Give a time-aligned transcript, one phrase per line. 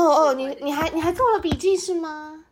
[0.00, 2.44] 哦哦，你你还你还做了笔记是吗？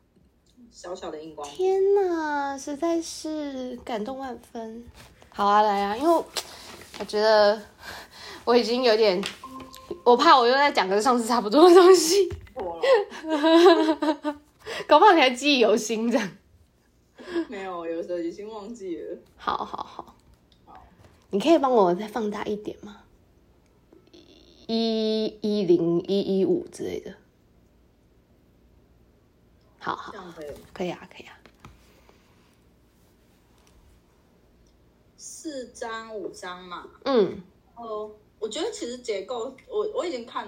[0.71, 1.49] 小小的荧光。
[1.49, 4.85] 天哪，实在是感动万分。
[5.31, 6.25] 好啊，来啊，因为
[7.01, 7.61] 我觉得
[8.45, 9.23] 我已经有点，
[10.05, 12.29] 我怕我又在讲跟上次差不多的东西。
[14.87, 16.31] 搞不好你还记忆犹新这样。
[17.49, 19.19] 没有，有时候已经忘记了。
[19.37, 20.15] 好好好，
[20.67, 20.75] 好，
[21.31, 22.99] 你可以帮我再放大一点吗？
[24.67, 27.15] 一一零一一五之类的。
[29.79, 31.35] 好好，这样可以，可以啊，可以啊。
[35.17, 37.43] 四张五张嘛，嗯，
[37.77, 40.47] 哦，我觉得其实结构，我我已经看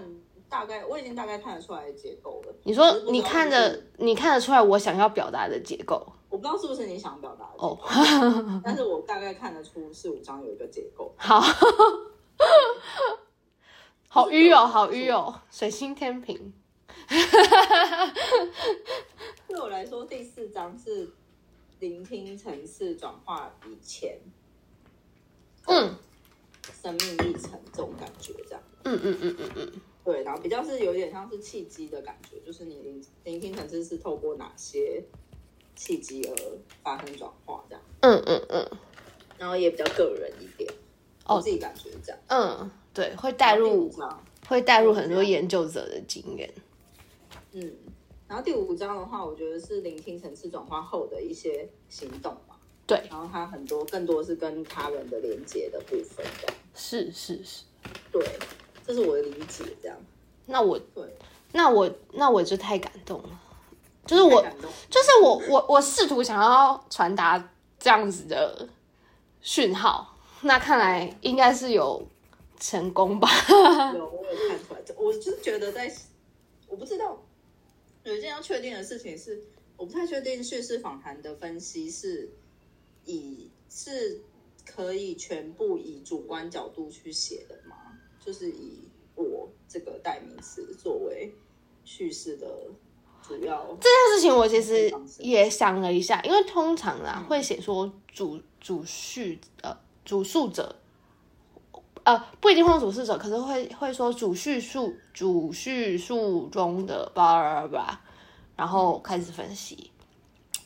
[0.48, 2.54] 大概，我已经大概看得出来的结构了。
[2.64, 6.06] 你说你看着，你看得出来我想要表达的结构？
[6.28, 7.76] 我不知道是不是你想表达的哦，
[8.62, 11.12] 但是我大概看得出四五张有一个结构。
[11.16, 11.40] 好，
[14.08, 16.52] 好迂哦，好迂哦，水星天秤。
[19.48, 21.10] 对我来说，第四章是
[21.80, 24.16] 聆听层次转化以前。
[25.66, 25.94] 嗯，
[26.82, 29.50] 生命历程这种感觉，这样，嗯嗯嗯嗯。
[29.56, 29.72] 嗯，
[30.04, 35.02] 对，然后比较是有点像是契机的感觉，就是你聆聆听层次是透过哪些
[35.76, 36.34] 契机而
[36.82, 38.70] 发生转化，这样，嗯嗯嗯，
[39.38, 40.70] 然后也比较个人一点，
[41.26, 43.90] 哦、我自己感觉这样，嗯，对，会带入，
[44.48, 46.50] 会带入很多研究者的经验，
[47.52, 47.72] 嗯，
[48.28, 52.56] 然后第五章的话，我觉得是聆听层次转化后的一些行动嘛。
[52.86, 56.26] 对，然后它很多更多是跟他人的连接的部分，
[56.74, 57.62] 是是是，
[58.10, 58.20] 对，
[58.84, 59.96] 这是我的理解，这样。
[60.46, 61.04] 那我对，
[61.52, 63.40] 那我那我就太感动了，
[64.06, 64.42] 就是我
[64.90, 68.68] 就是我我我试图想要传达这样子的
[69.40, 72.04] 讯号，那看来应该是有
[72.58, 73.28] 成功吧？
[73.94, 75.88] 有，我有看出来，我就是觉得在，
[76.66, 77.16] 我不知道
[78.04, 79.42] 有一件要确定的事情是，
[79.76, 82.30] 我不太确定叙事访谈的分析是。
[83.06, 84.20] 以是
[84.64, 87.98] 可以全部以主观角度去写的吗？
[88.24, 88.82] 就是以
[89.16, 91.32] 我这个代名词作为
[91.82, 92.68] 叙事的
[93.26, 93.66] 主要。
[93.80, 100.76] 这件事情我其实也想了一下，因为通常啊、嗯、会写说主主叙呃主述者，
[102.04, 108.00] 呃不一定会主事者，可是会会说主叙述主叙述中的吧吧吧，
[108.56, 109.90] 然后开始分析。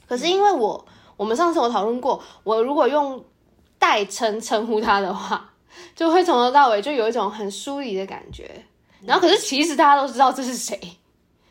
[0.06, 0.84] 可是因为我。
[1.17, 3.25] 我们上次有讨论过，我如果用
[3.78, 5.49] 代称称呼他的话，
[5.95, 8.51] 就会从头到尾就有一种很疏离的感觉。
[9.06, 10.77] 然后，可是其实大家都知道这是谁。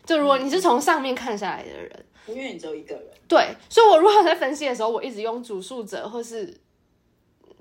[0.06, 3.06] 就如果你是从上面看下来的人，因为你只有一个人。
[3.26, 6.54] 对，所以我如果在分析的时候，我一直用主述者，或是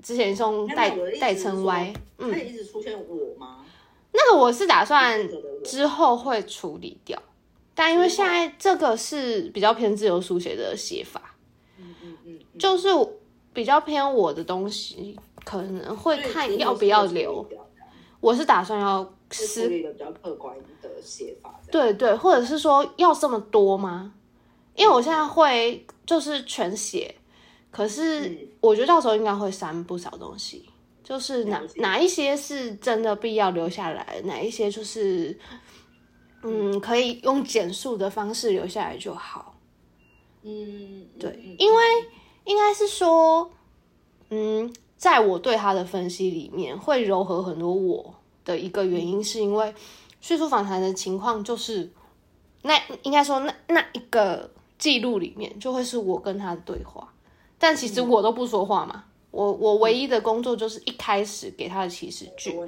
[0.03, 3.65] 之前用代代称 Y，嗯，可以一直出现我吗？
[4.13, 5.29] 那个我是打算
[5.65, 7.21] 之后会处理掉，
[7.75, 11.21] 但因为现在这个是比较偏自由书写的写法。
[12.59, 12.89] 就是
[13.55, 17.45] 比较偏我的东西，可能会看要不要留。
[18.21, 21.59] 我是打算要是一个比较客观的写法。
[21.71, 24.13] 对对，或者是说要这么多吗？
[24.77, 27.15] 因为我现在会就是全写，
[27.73, 30.65] 可是我觉得到时候应该会删不少东西。
[31.03, 35.37] 就是哪哪一些是真的必要留下来，哪一些就是
[36.45, 39.57] 嗯可以用简述的方式留下来就好。
[40.45, 41.83] 嗯，对，因为。
[42.45, 43.49] 应该是说，
[44.31, 48.13] 嗯，在我对他的分析里面，会柔和很多我
[48.45, 49.73] 的一个原因，是因为
[50.21, 51.89] 叙述访谈的情况就是，
[52.63, 57.12] 那应该说那那一个记录里面就会是我跟他的对话，
[57.63, 62.59] 但其实我都不说话嘛，我我唯一的工作就是一开始给他的起始句，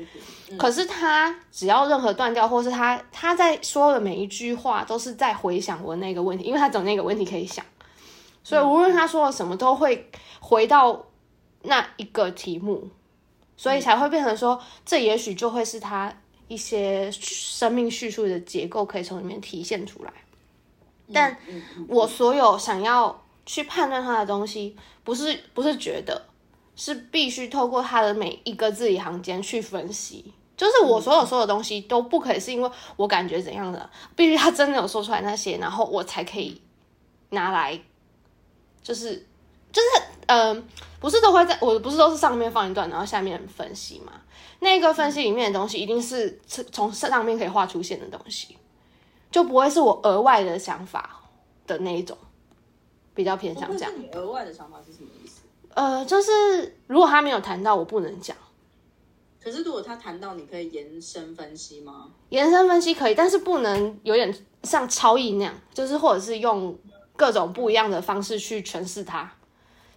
[0.56, 7.66] 可是他只要任何断掉，或是他他在说的每一句话都是在回想我那个问题，因为他总那个问题可以想。
[8.44, 11.06] 所以无论他说了什么，都会回到
[11.62, 12.88] 那一个题目，
[13.56, 16.14] 所以才会变成说，这也许就会是他
[16.46, 20.12] 一些生命叙述的结构可以从里面体现出来。
[21.12, 21.36] 但
[21.88, 26.26] 我所有想要去判断他的东西，不是不是觉得，
[26.76, 30.32] 是必须透过他的每一个字里行间去分析。
[30.56, 36.60] 就是我所有说的东西都不可以是因为我感觉怎样的，必须他真的有说出来那些，然后我才可以
[37.30, 37.80] 拿来。
[38.80, 39.16] 就是，
[39.72, 39.88] 就是，
[40.26, 40.62] 嗯、呃，
[41.00, 44.12] 不是都会在，我不是都是上面放一段，然后下面分析嘛？
[44.60, 48.56] 那个分析里面的东西一定是从上面可以画出线的东西，
[49.30, 51.22] 就不会是我额外的想法
[51.66, 52.16] 的那一种，
[53.14, 53.92] 比较偏向这样。
[53.96, 55.42] 你额外的想法是什么意思？
[55.74, 58.36] 呃，就是如果他没有谈到，我不能讲。
[59.42, 62.10] 可是如果他谈到，你可以延伸分析吗？
[62.30, 66.74] 延伸分析可以，但是不能有点像超意那样，就是或者是用
[67.14, 69.30] 各种不一样的方式去诠释它，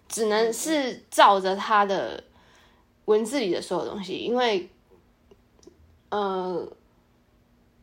[0.10, 2.22] 只能是照着他的
[3.06, 4.70] 文字里的所有东西，因为，
[6.10, 6.68] 呃，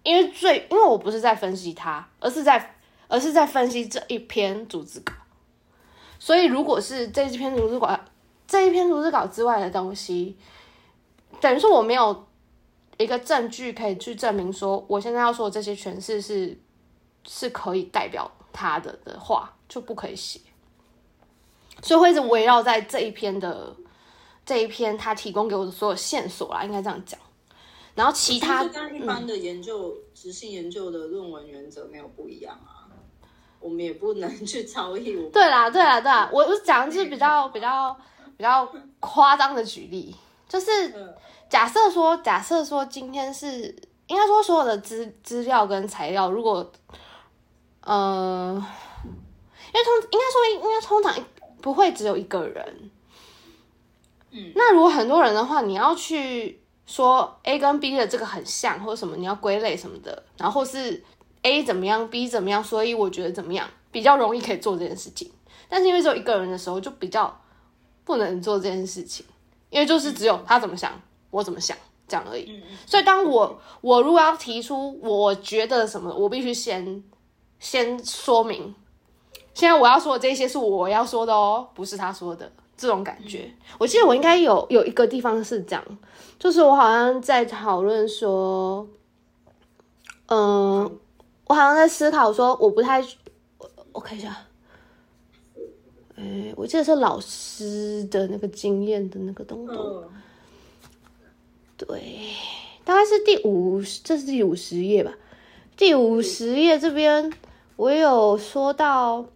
[0.03, 2.77] 因为最因为我不是在分析他，而是在
[3.09, 5.15] 而是在分析这一篇组织稿，
[6.25, 8.01] 所以如果是这一篇逐字稿
[8.49, 10.35] 这一篇逐字稿之外的东西。
[11.39, 12.27] 等于说我没有
[12.97, 16.59] 一个证据可以去证明说我现在要说的这些诠释是
[17.27, 20.41] 是可以代表他的的话，就不可以写，
[21.83, 23.77] 所以会一直围绕在这一篇的
[24.47, 27.21] 这一篇他提供给我的所有线索啦，应该这样讲。
[27.95, 32.74] 然后其他跟一般的研究质性研究的论文原则没有不一样啊，
[33.65, 35.17] 我们也不能去超译。
[35.33, 37.97] 对啦，对啦，对啦，我我讲的是比较 比较
[38.37, 38.71] 比较
[39.01, 40.15] 夸张的举例。
[40.47, 40.93] 就是
[41.49, 43.75] 假设说，假设说今天是
[44.07, 46.71] 应该说所有的资资料跟材料，如果
[47.81, 51.15] 呃，因为通应该说应该通常
[51.63, 52.91] 不会只有一个人，
[54.31, 61.03] 嗯，那如果很多人的话，你要去说 A 跟 B 的这个很像或者什么，你要归类什么的，然后是
[61.45, 65.31] A 怎么样，B 怎么样，所以我觉得怎么样比较容易可以做这件事情，
[65.69, 67.41] 但是因为只有一个人的时候，就比较
[68.05, 69.25] 不能做这件事情。
[69.71, 70.93] 因为就是只有他怎么想，
[71.31, 71.77] 我怎么想，
[72.07, 72.63] 这样而已。
[72.87, 77.03] 所以当我我如果要提出我觉得什么，我必须先
[77.59, 78.73] 先说明。
[79.53, 83.53] 现在我要说的这些是我要说的哦，不是他说的这种感觉。
[83.79, 85.85] 我记得我应该有有一个地方是这样，
[86.39, 88.87] 就是我好像在讨论说，
[90.27, 90.99] 嗯，
[91.47, 93.01] 我好像在思考说，我不太，
[93.59, 94.47] 我我看一下。
[96.17, 100.09] 哎、欸，我记得是老师的那个经验的那个东东，哦、
[101.77, 102.31] 对，
[102.85, 105.13] 大概是第五，这是第五十页吧？
[105.77, 107.33] 第五十页这边
[107.75, 109.27] 我有说到，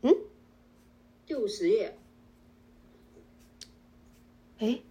[0.00, 0.16] 嗯，
[1.26, 1.98] 第五十页，
[4.60, 4.82] 哎、欸，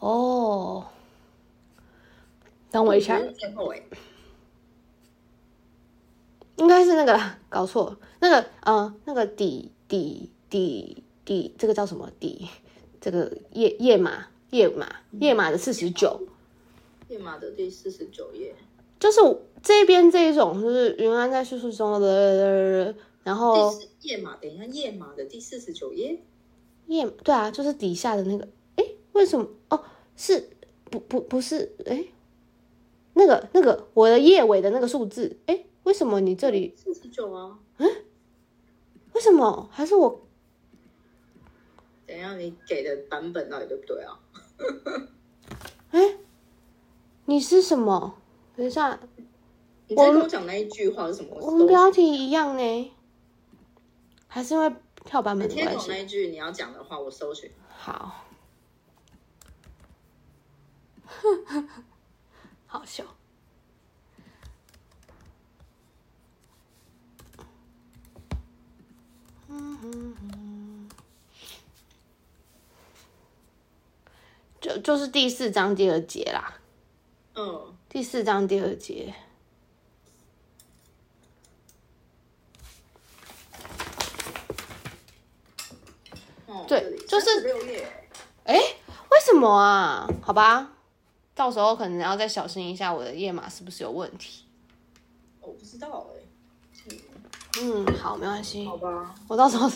[0.00, 0.88] 哦，
[2.70, 3.20] 等我一下。
[6.56, 7.18] 应该是那个
[7.48, 12.48] 搞错，那个呃，那个底底底底，这个叫什么底？
[13.00, 16.20] 这个页页码页码页码的四十九，
[17.08, 18.54] 页码的第四十九页，
[18.98, 19.18] 就是
[19.62, 26.20] 这边这一种，就是云安在叙述中的，然后页码，等一下，页码的第四十九页，
[26.88, 28.46] 页对啊，就是底下的那个，
[28.76, 29.48] 哎，为什么？
[29.70, 29.82] 哦，
[30.14, 30.50] 是
[30.90, 31.74] 不不不是？
[31.86, 32.04] 哎，
[33.14, 35.64] 那个那个我的页尾的那个数字，哎。
[35.84, 37.58] 为什么你这里四十九啊？
[37.78, 37.88] 嗯？
[39.14, 39.66] 为什么？
[39.72, 40.20] 还是我？
[42.06, 44.20] 等一下，你给的版本到底对不对啊？
[45.90, 46.18] 哎，
[47.24, 48.14] 你是什么？
[48.54, 49.00] 等一下，
[49.88, 51.34] 你在跟我讲那一句话是什么？
[51.40, 52.92] 我们标题一样呢？
[54.28, 54.70] 还是因为
[55.06, 55.70] 跳版本的关系？
[55.70, 57.50] 听懂那一句你要讲的话，我搜寻。
[57.70, 58.26] 好，
[62.72, 63.04] 好笑。
[69.48, 70.88] 嗯嗯嗯，
[74.60, 76.60] 就就是第四章第二节啦。
[77.34, 79.12] 嗯，第四章第二节。
[86.46, 88.08] 哦，对，就是六页。
[88.44, 90.08] 哎，为什么啊？
[90.22, 90.70] 好吧，
[91.40, 94.44] 到时候可能要再小心一下，我的页码是不是有问题？
[95.40, 96.20] 我不知道哎。
[97.62, 98.66] 嗯，好，没关系。
[98.66, 99.66] 好吧，我到时候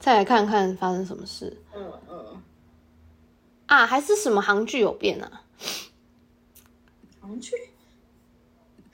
[0.00, 1.56] 再来看看发生什么事。
[1.72, 2.42] 嗯嗯。
[3.66, 5.44] 啊，还是什么行距有变啊？
[7.20, 7.54] 行距？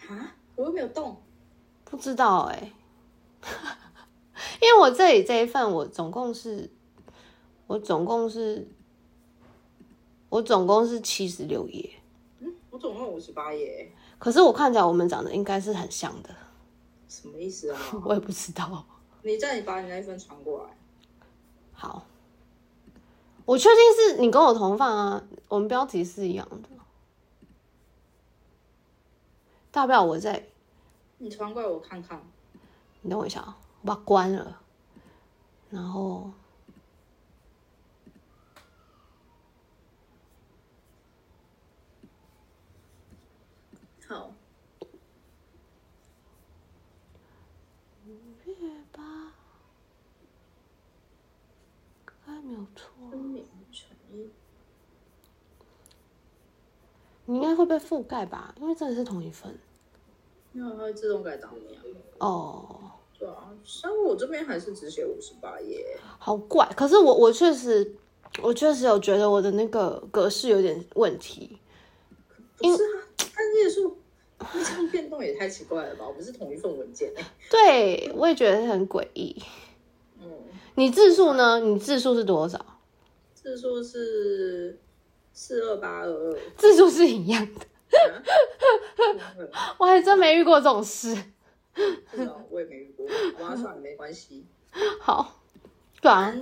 [0.07, 0.37] 啊？
[0.57, 1.17] 我又没有动。
[1.87, 2.55] 不知道哎、
[3.41, 3.49] 欸，
[4.61, 6.71] 因为我这里这一份，我总共是，
[7.67, 8.69] 我总共是，
[10.29, 11.95] 我总共是七十六页。
[12.81, 13.93] 总共五十八页。
[14.19, 16.31] 可是我看起来我们长得应该是很像的。
[17.09, 17.81] 什么意思啊？
[18.05, 18.85] 我也不知道。
[19.23, 20.71] 你再你把你那一份传过来。
[21.73, 22.07] 好，
[23.45, 26.69] 我确定是你跟我同放啊，我们标题是一样的。
[29.71, 30.49] 大不了我再，
[31.19, 32.21] 你传过来我看看。
[33.03, 34.61] 你等我一下啊，我把它关了，
[35.71, 36.31] 然后。
[52.43, 53.43] 没有错，分秒
[53.73, 54.29] 成一，
[57.27, 58.55] 你应该会被覆盖吧？
[58.61, 59.57] 因为真的是同一份，
[60.53, 61.79] 因为它会自动改档名。
[62.19, 62.81] 哦，
[63.19, 66.67] 对啊，像我这边还是只写五十八页，好怪。
[66.77, 67.95] 可是我我确实，
[68.43, 71.59] 我确实有觉得我的那个格式有点问题，
[72.61, 73.07] 因是啊？
[73.37, 73.97] 那页数
[74.53, 76.07] 这样变动也太奇怪了吧？
[76.07, 77.13] 我们是同一份文件，
[77.51, 79.43] 对我也觉得很诡异。
[80.75, 81.61] 嗯，你字数呢？
[81.61, 82.65] 你字数是多少？
[83.35, 84.79] 字数是
[85.33, 87.67] 四二八二二，字数是一样的。
[89.79, 91.17] 我还真没遇过这种事。
[92.51, 93.07] 我也没遇过，
[93.39, 94.45] 我要算了，没关系。
[95.01, 95.41] 好，
[96.01, 96.35] 对啊，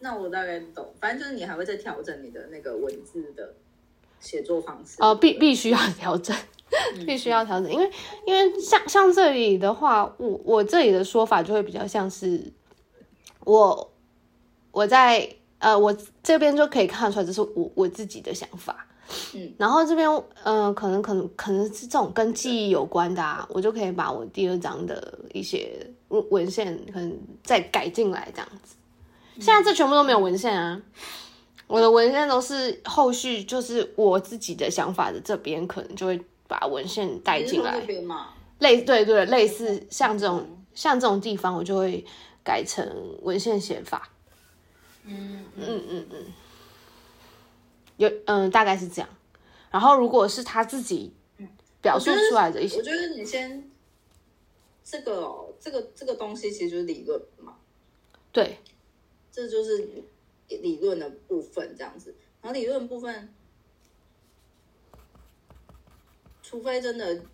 [0.00, 0.94] 那我大概懂。
[1.00, 3.54] 反正就是你还会再调整你的那个文字的
[4.18, 4.96] 写作方式。
[5.00, 6.34] 哦、呃，必必须要调整，
[7.06, 7.90] 必须要调整，因为
[8.26, 12.40] 因为像像这里的话，我我这里的说法就会比较像是
[13.46, 13.92] 我
[14.72, 15.28] 我在
[15.60, 18.84] 呃我这边就可以看出来，这是我我自己的想法。
[19.34, 20.10] 嗯，然后这边，
[20.42, 28.74] 嗯、呃，可能可能可能是这种跟记忆有关的啊，我就可以把我第二章的一些文文献可能再改进来这样子。
[29.38, 30.82] 现在这全部都没有文献啊，
[31.68, 37.80] 我的文献都是后续就是我自己的想法的这边，可能就会把文献带进来。
[38.58, 42.04] 类对对，类似像这种像这种地方，我就会
[42.46, 44.08] 改成文献写法。
[45.02, 46.32] 嗯嗯嗯嗯。
[47.96, 49.08] 有嗯，大概是这样。
[49.72, 51.12] 然后，如果是他自己
[51.82, 53.68] 表述出来的一些，我觉得你先
[54.84, 57.56] 这个哦，这个这个东西其实就是理论嘛。
[58.30, 58.58] 对，
[59.32, 60.04] 这就是
[60.48, 62.14] 理论的部分，这样子。
[62.40, 63.34] 然后理论部分，
[66.42, 67.24] 除非真的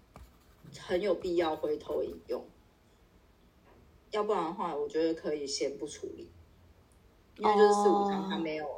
[0.79, 2.43] 很有必要回头引用，
[4.13, 6.31] 要不然的话，我觉得可以先不处理，
[7.37, 8.65] 因为就是四五章他没有。
[8.65, 8.77] Oh.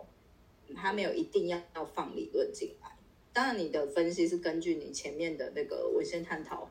[0.77, 2.91] 他没有一定要要放理论进来，
[3.33, 6.69] 当然你的分析是根据你前面的那个文献探讨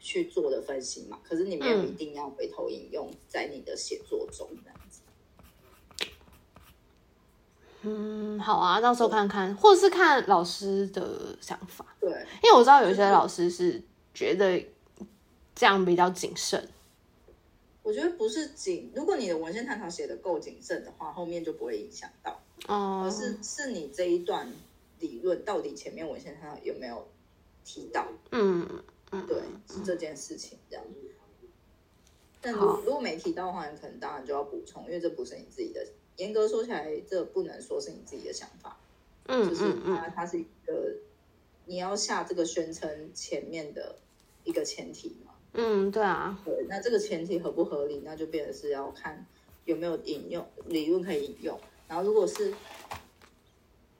[0.00, 5.02] 去做的分析嘛，可是你没有一定要回头引用在你的写作中这样子。
[7.82, 11.94] 嗯，好啊，到时候看看，或是看老师的想法。
[12.00, 12.10] 对，
[12.42, 13.80] 因为我知道有些老师是
[14.12, 14.58] 觉得
[15.54, 16.66] 这样比较谨慎。
[17.84, 22.40] 我觉得不是谨，如果你的文献探讨写的够谨慎的话，后面就不会影响到。
[22.66, 24.50] 哦，而是是你这一段
[25.00, 27.06] 理论到底前面文献探讨有没有
[27.62, 28.08] 提到？
[28.32, 29.36] 嗯嗯，对，
[29.68, 30.84] 是这件事情这样。
[32.40, 35.86] 但如如果没提到的话，你可能当然就要补充，因为这不是你自己的。
[36.16, 38.78] 严格说起来，这不能说是你自己的想法。
[39.26, 40.94] 嗯，就是它它是一个
[41.66, 43.96] 你要下这个宣称前面的
[44.44, 45.16] 一个前提。
[45.56, 49.24] 嗯，对啊，对，那这个前提合不合理，那就变成是要看
[49.64, 51.58] 有没有引用理论可以引用。
[51.86, 52.52] 然后如果是，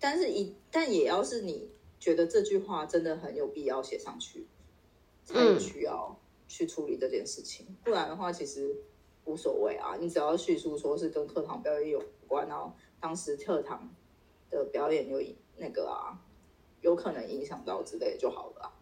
[0.01, 1.71] 但是一但也要是你
[2.01, 4.47] 觉得这句话真的很有必要写上去，
[5.25, 6.19] 才需要
[6.49, 7.67] 去处理这件事情。
[7.69, 8.75] 嗯、不然的话，其实
[9.25, 13.95] 无所谓啊，你只要叙述说是跟课堂表演有关，然后当时课堂
[14.51, 15.23] 的表演有
[15.57, 16.19] 那个啊，
[16.81, 18.73] 有可能影响到之类就好了、啊。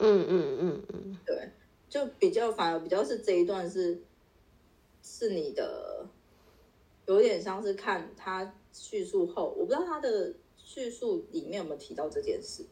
[0.00, 1.50] 嗯嗯嗯嗯，对。
[1.94, 4.02] 就比较反而比较是这一段是
[5.00, 6.04] 是你的，
[7.06, 12.66] 有点像是看他叙述后，我不知道他的叙述里面有没有提到这件事。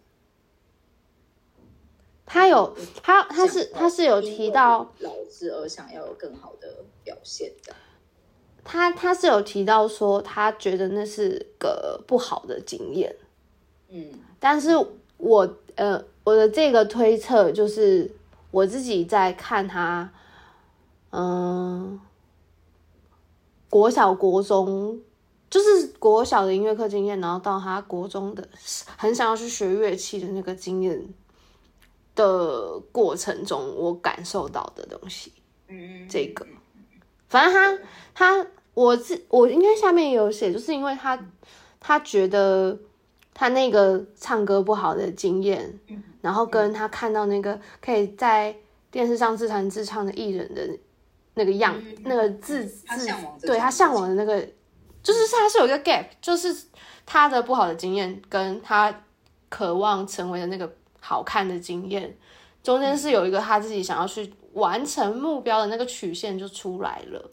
[2.26, 7.72] 他有，他他是他是有提到老师而想要有更好的表现的。
[8.64, 13.14] 他他是有提到说他觉得那是个不好的经验。
[13.88, 14.70] 嗯，但是
[15.18, 18.10] 我呃我的这个推测就是。
[18.52, 20.12] 我自己在看他，
[21.10, 21.98] 嗯，
[23.70, 25.00] 国小、国中，
[25.48, 28.46] 就是国小的音乐课经验，然后到他国中的
[28.98, 31.02] 很想要去学乐器的那个经验
[32.14, 35.32] 的过程中，我感受到的东西，
[35.68, 36.46] 嗯，这个，
[37.28, 37.54] 反正
[38.14, 41.18] 他他我自我应该下面也有写，就是因为他
[41.80, 42.78] 他觉得
[43.32, 45.80] 他那个唱歌不好的经验。
[46.22, 48.56] 然后跟他看到那个可以在
[48.90, 50.66] 电视上自弹自唱的艺人的
[51.34, 54.40] 那个样，嗯、那个自自，对他向往的那个，
[55.02, 56.56] 就是他是有一个 gap，就是
[57.04, 59.04] 他的不好的经验跟他
[59.48, 62.16] 渴望成为的那个好看的经验，
[62.62, 67.30] 中间是有一个他自己想要去完成目标的那个曲线就出来了。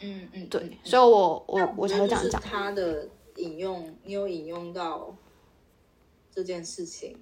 [0.00, 2.40] 嗯嗯，对，嗯、所以我我我才会这样讲。
[2.40, 5.14] 他的引用，你有引用到
[6.34, 7.16] 这件事情。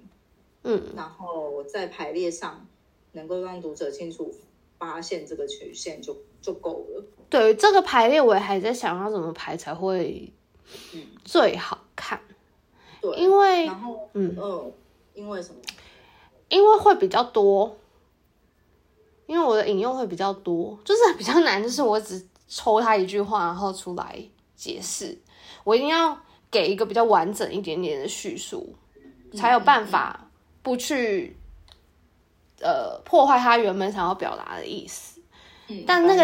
[0.63, 2.65] 嗯，然后在排列上
[3.13, 4.33] 能够让读者清楚
[4.77, 7.03] 发现这个曲线就就够了。
[7.29, 10.31] 对，这个排列我也还在想要怎么排才会
[11.23, 12.19] 最好看。
[13.01, 14.71] 对，因为然后嗯嗯，
[15.13, 15.59] 因为什么？
[16.49, 17.77] 因为会比较多，
[19.25, 24.21] 因为我的引用会比较多，就是比较难，就是我只抽他一句话，然后出来
[24.55, 25.17] 解释，
[25.63, 28.75] 我一定要给一个比较完整一点点的叙述，
[29.33, 30.29] 才有办法
[30.61, 31.37] 不去
[32.61, 35.21] 呃破坏他原本想要表达的意思。
[35.67, 36.23] 嗯，但那个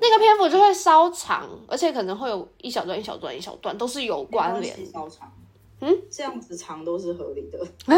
[0.00, 4.86] 那个篇幅就会稍长，而且可能会有一小段一小段一小段都是有关联。
[4.86, 5.30] 稍长。
[5.82, 7.58] 嗯，这样子长都是合理的。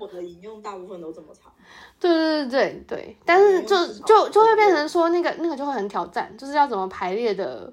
[0.00, 1.52] 我的引用大部分都这么长。
[2.00, 7.72] 对对对对对，但是就就就会变成说那个那个就会很挑战，就是要怎么排列的，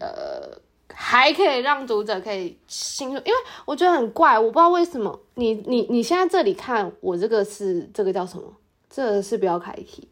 [0.00, 0.58] 呃，
[0.94, 8.56] 还可以让读者可以清楚，因为我觉得很怪，我不知道为什么你你你现在这里看我这个是这个叫什么？
[8.88, 10.06] 这个是标楷体，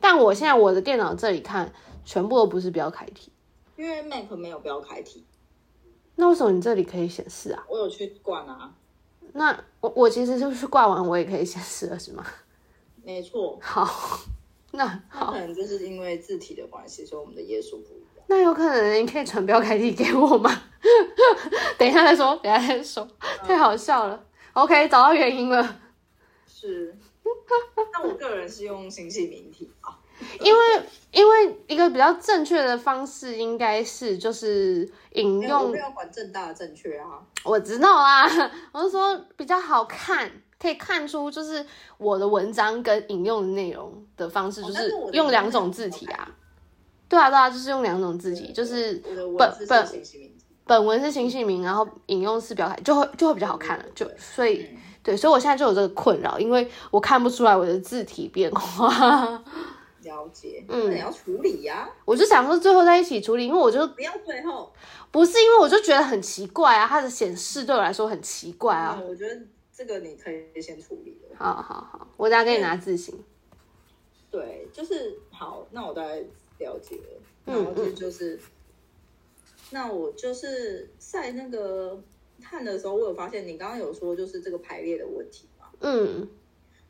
[0.00, 1.72] 但我现在我的电脑这里看
[2.04, 3.30] 全部都不是标楷体，
[3.76, 5.24] 因为 Mac 没有标楷体。
[6.16, 7.64] 那为什么你这里可以显示啊？
[7.68, 8.74] 我有去灌啊。
[9.32, 12.24] 那我我其实就是挂完，我也可以显示了，是吗？
[13.02, 13.58] 没错。
[13.60, 13.84] 好，
[14.72, 18.03] 那好，那可能就是因为字体的关系，所以我们的页数不。
[18.26, 20.50] 那有可能你可以传标楷体给我吗？
[21.78, 23.06] 等一下再说，等一下再说，
[23.42, 24.24] 太好笑了。
[24.52, 25.80] OK，找到原因了。
[26.46, 26.96] 是。
[27.92, 29.98] 那我个人是用新细明体啊。
[30.40, 30.60] 因为
[31.10, 37.20] 因为一个比较正确的方式应该是就是引用，不要管正大的正确啊。
[37.44, 38.24] 我知道啊，
[38.72, 41.64] 我是说比较好看，可以看出就是
[41.98, 46.28] 我的文章跟引用的内容的方式，就是用两种字体啊。
[47.08, 48.94] 对啊对啊，就是用两种字体，就是
[49.38, 49.88] 本本
[50.66, 53.84] 本文是新细明，然后引用是标楷，就会就会比较好看了。
[53.94, 54.68] 就所以
[55.02, 59.42] 对，所以我现在就有这个困扰，因为我看不出来我的字体变化。
[60.02, 61.88] 了解， 嗯，你要处理呀、啊。
[62.04, 64.72] 我就想说最后在一起处理，因为我就不要最后，
[65.10, 68.98] 不是因为我就觉得很奇怪啊，它的显示对我来说很奇怪啊。
[68.98, 69.40] 嗯、我觉得
[69.72, 71.36] 这个你可以先处理了。
[71.38, 73.18] 好好好，我等下给你拿字型。
[74.30, 76.22] 对，就是好，那我大概
[76.58, 77.20] 了解了。
[77.44, 78.40] 然后就就是，嗯嗯
[79.70, 82.02] 那我就是在那个
[82.42, 85.66] 看的时候，我有发现你刚刚有说就是这个排列的问题嘛？
[85.80, 86.28] 嗯。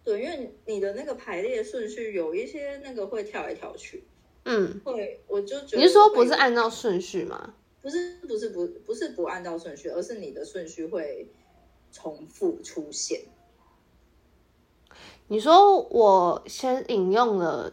[0.05, 4.05] 对，因为你的那个排列顺序有一些那个会跳来跳去，
[4.45, 7.55] 嗯，会，我就觉得你是说不是按照顺序吗？
[7.81, 11.27] 不是，不是，不，不是不按照顺序，而是你的顺序会
[11.91, 13.23] 重复出现。
[15.29, 17.73] 你说我先引用了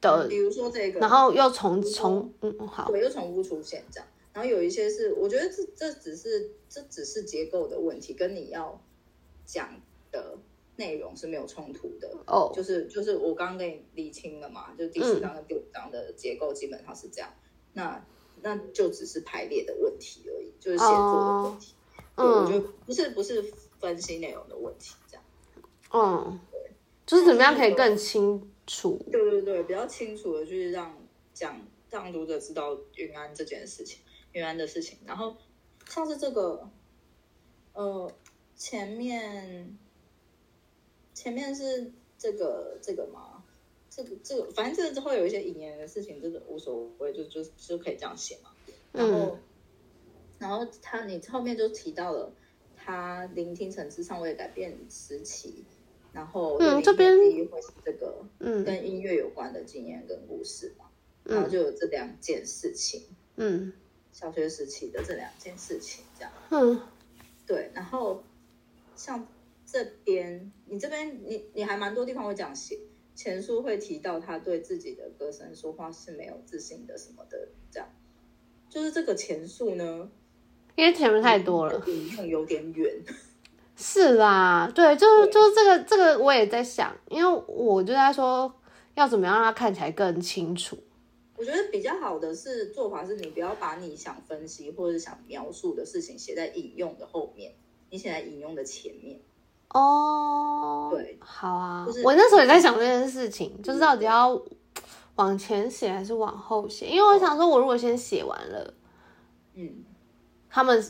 [0.00, 4.08] 的，比如说这个，然后又重重，嗯，好，对，又重复出现这样。
[4.32, 8.80] 然后有一些是，我觉得这这只是这只是结构的问题，跟你要
[9.44, 9.80] 讲
[10.10, 10.38] 的。
[10.78, 12.06] 内容是没有冲突的。
[12.26, 17.30] 哦，就是就是我刚刚跟你理清了嘛，就第四章跟第五章的结构基本上是这样，
[17.72, 18.04] 嗯、那
[18.42, 21.72] 那就只是排列的问题而已，就是写作的问题，
[22.16, 23.42] 哦、对，我觉得不是不是
[23.80, 25.24] 分析内容的问题，这样，
[25.94, 26.72] 嗯，对，
[27.06, 28.98] 就是怎么样可以更清楚？
[29.10, 30.96] 对对对，比较清楚的，就是让
[31.32, 34.00] 讲让读者知道云安这件事情，
[34.32, 35.36] 云安的事情，然后
[35.88, 36.68] 像是这个，
[37.72, 38.12] 呃，
[38.56, 39.78] 前面。
[41.14, 43.42] 前面是这个这个吗？
[43.88, 48.50] 这个这个，反正这个之后有一些引言的事情，这个无所谓，就就就可以这样写嘛。
[48.92, 49.40] 然后，嗯、
[50.38, 52.30] 然后他你后面就提到了
[52.76, 55.64] 他聆听层次尚未改变时期，
[56.16, 60.86] 然后嗯，这边会是这个嗯跟音乐有关的经验跟故事嘛，
[61.26, 63.02] 嗯、然后就有这两件事情，
[63.36, 63.72] 嗯，
[64.10, 66.80] 小学时期的这两件事情这样，嗯，
[67.46, 68.24] 对，然后
[68.96, 69.28] 像。
[69.68, 72.78] 这边，你这边，你你还蛮多地方会这样写。
[73.16, 77.88] 前书会提到他对自己的歌声说话是没有自信的什么的，这样。
[78.70, 80.08] 就是这个前述呢，
[80.76, 83.02] 因为前面太多了，引用有点远。
[83.76, 88.50] 是啦，对，就是就是这个这个我也在想，因为我就在说
[88.94, 90.78] 要怎么样让它看起来更清楚。
[91.36, 97.52] 我觉得比较好的是做法是你不要把你想分析或者想描述的事情写在引用的后面，
[97.90, 99.20] 你写在引用的前面。
[99.68, 104.40] 哦，对，好啊，就是、我那时候也在想这件事情，就是到底要
[105.16, 106.86] 往前写还是往后写？
[106.86, 108.72] 因为我想说，我如果先写完了，
[109.52, 109.84] 嗯，
[110.48, 110.82] 他们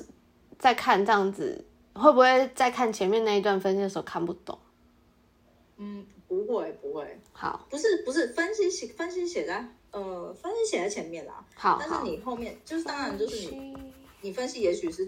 [0.56, 1.64] 在看这样子，
[1.96, 4.58] 会不会在看前面那一段分析的时候看不懂？
[5.78, 7.20] 嗯，不会，不会。
[7.32, 11.44] 好，不是，不是分析写分析写在呃分析写在前面啦。
[11.54, 13.76] 好，但是你后面就是当然就是你
[14.20, 15.06] 你分析也许是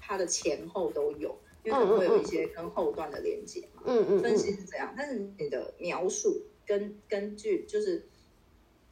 [0.00, 1.36] 它的前后都有。
[1.64, 8.08] 因为可能会有一些跟后段的连接嘛，嗯嗯，分析是这样，但是你的描述跟根据就是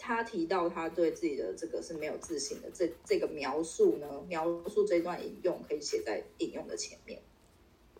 [0.06, 7.22] 他提到他对自己的这个是没有自信的，这这个描述呢，描述这段引用可以写在引用的前面。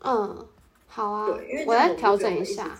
[0.00, 0.46] 嗯，
[0.86, 2.78] 好啊，对，因为我要调整一下，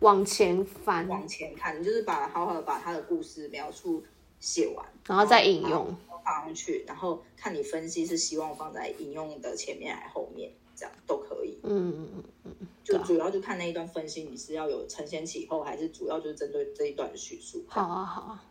[0.00, 4.02] 往前翻，往前看，你就是把好好的把他的故事描述
[4.40, 11.58] 写完，然后再引用放上去，然后看你分析是希望放在引用的前面还是后面，这样都可以。
[11.62, 17.62] 嗯嗯嗯嗯，就主要就看那一段分析，你是要有承先启后，还是主要就是针对这一段的叙述？
[17.68, 18.44] 好啊，好啊，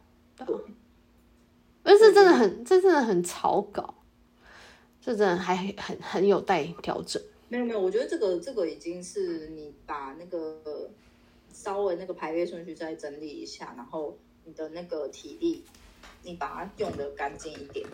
[0.46, 0.56] 对。
[1.84, 3.96] 但是真的很，这真的很草稿，
[5.02, 7.22] 这真的还很很有待调整。
[7.50, 10.90] 没有没有，我觉得这个这个已经是你把那个
[11.52, 15.66] 稍微那个排列顺序再整理一下，然后你的那个体力，
[16.24, 17.86] 你把它用的干净一点，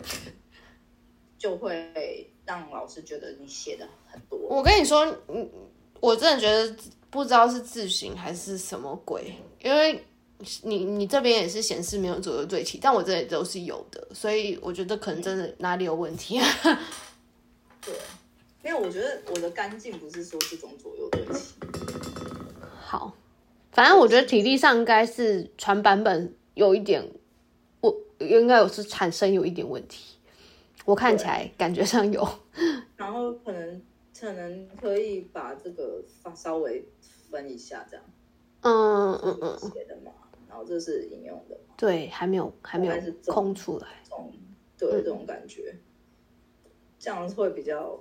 [1.38, 4.38] 就会让老师觉得你写的很多。
[4.38, 5.50] 我跟你说，嗯，
[5.98, 6.76] 我真的觉得
[7.10, 10.04] 不知道是字形还是什么鬼，因为
[10.62, 16.46] 你你这边也是显示没有左右对齐，但我这里都是有的，所以我觉得可能真的哪里有问题啊。
[17.84, 17.94] 对。
[18.64, 21.54] 因为我觉得我的干净不是说这种左右对齐。
[22.84, 23.16] 好，
[23.70, 27.08] 反正我觉得体力上应该是传版本有一点，
[27.80, 30.16] 我应该有是产生有一点问题。
[30.84, 32.28] 我看起来感觉上有，
[32.96, 33.80] 然后可能
[34.18, 36.84] 可能可以把这个发稍微
[37.30, 38.04] 分一下，这样。
[38.62, 39.58] 嗯嗯嗯。
[39.72, 40.10] 写的嘛，
[40.64, 41.58] 这是引用的。
[41.76, 42.94] 对，还没有还没有
[43.26, 43.86] 空出来。
[44.76, 48.00] 对，这种感觉，嗯、这样会比较。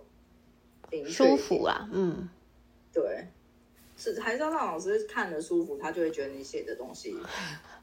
[1.06, 2.30] 舒服啊，嗯，
[2.94, 3.28] 对，
[3.98, 7.14] 是还是要让老师看得舒服，他就会觉得你写的东西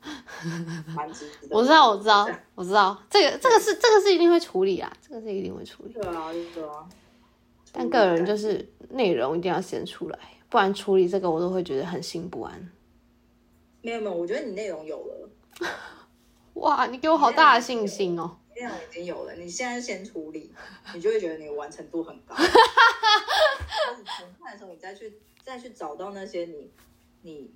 [0.97, 1.55] 蛮值得。
[1.55, 5.93] 我知道，我知道，我知道，这个这个是这个是一定会处理啊，这个是一定会处理。
[5.93, 6.89] 对啊，对啊。
[7.73, 12.71] 但个人就是内容一定要先出来，不然处理这个我都会觉得很心不安。
[13.85, 15.31] 没有没有，我觉得你内容有了。
[16.55, 18.39] 哇，你给我好大的信心哦。
[18.57, 20.51] 内容已经有了，你现在先处理，
[20.95, 22.35] 你就会觉得你完成度很高。
[22.35, 22.45] 开
[23.95, 26.71] 始重看的时候，你再去再去找到那些你
[27.21, 27.51] 你，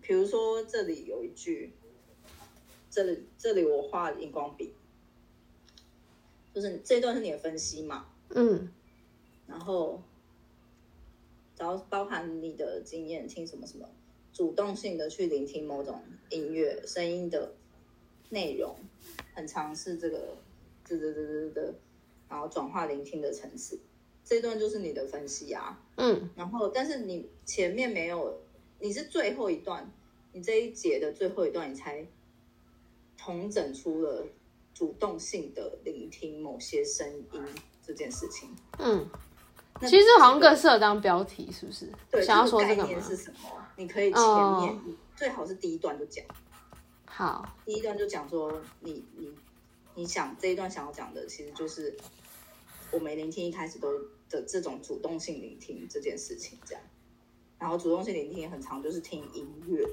[0.00, 1.74] 比如说这里有一句，
[2.88, 4.72] 这里这里我画荧光笔，
[6.54, 8.06] 就是这一段是你的分析嘛？
[8.30, 8.72] 嗯，
[9.46, 10.00] 然后
[11.58, 13.86] 然后包含你的经验，听什么什么，
[14.38, 17.54] 主动性的去聆听某种音乐声音的
[18.28, 18.76] 内容。
[19.34, 20.36] 很尝试这个，
[20.86, 21.72] 嘚嘚嘚嘚嘚，
[22.28, 23.80] 然后转化聆听的层次，
[24.24, 28.40] 这一段就是你的分析啊，嗯，然后但是你前面没有，
[28.78, 29.90] 你是最后一段，
[30.32, 32.06] 你这一节的最后一段，你才
[33.16, 34.24] 统整出了
[34.72, 37.44] 主动性的聆听某些声音
[37.84, 38.48] 这件事情，
[38.78, 39.08] 嗯，
[39.80, 41.90] 其实好像更适合当标题，是不是？
[42.08, 43.66] 对，想要说这个是什么？
[43.78, 44.82] 你可以前面、哦、
[45.14, 46.24] 最好是第一段就讲。
[47.06, 49.32] 好，第一段就讲说你你
[49.94, 51.96] 你想这一段想要讲的，其实就是
[52.90, 53.96] 我们聆听一开始都
[54.28, 56.82] 的这种主动性聆听这件事情，这样。
[57.56, 59.88] 然后主动性聆听也很常，就是听音乐。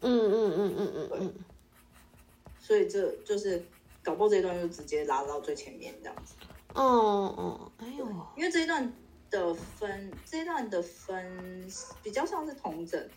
[0.00, 1.32] 嗯嗯嗯嗯嗯，对。
[2.58, 3.64] 所以这就是
[4.02, 6.34] 搞不好这一段就直接拉到最前面这样子。
[6.74, 6.82] 哦
[7.36, 8.04] 哦，哎呦，
[8.36, 8.92] 因为这一段
[9.32, 11.66] 的分，这一段的分
[12.02, 13.08] 比较像是同整，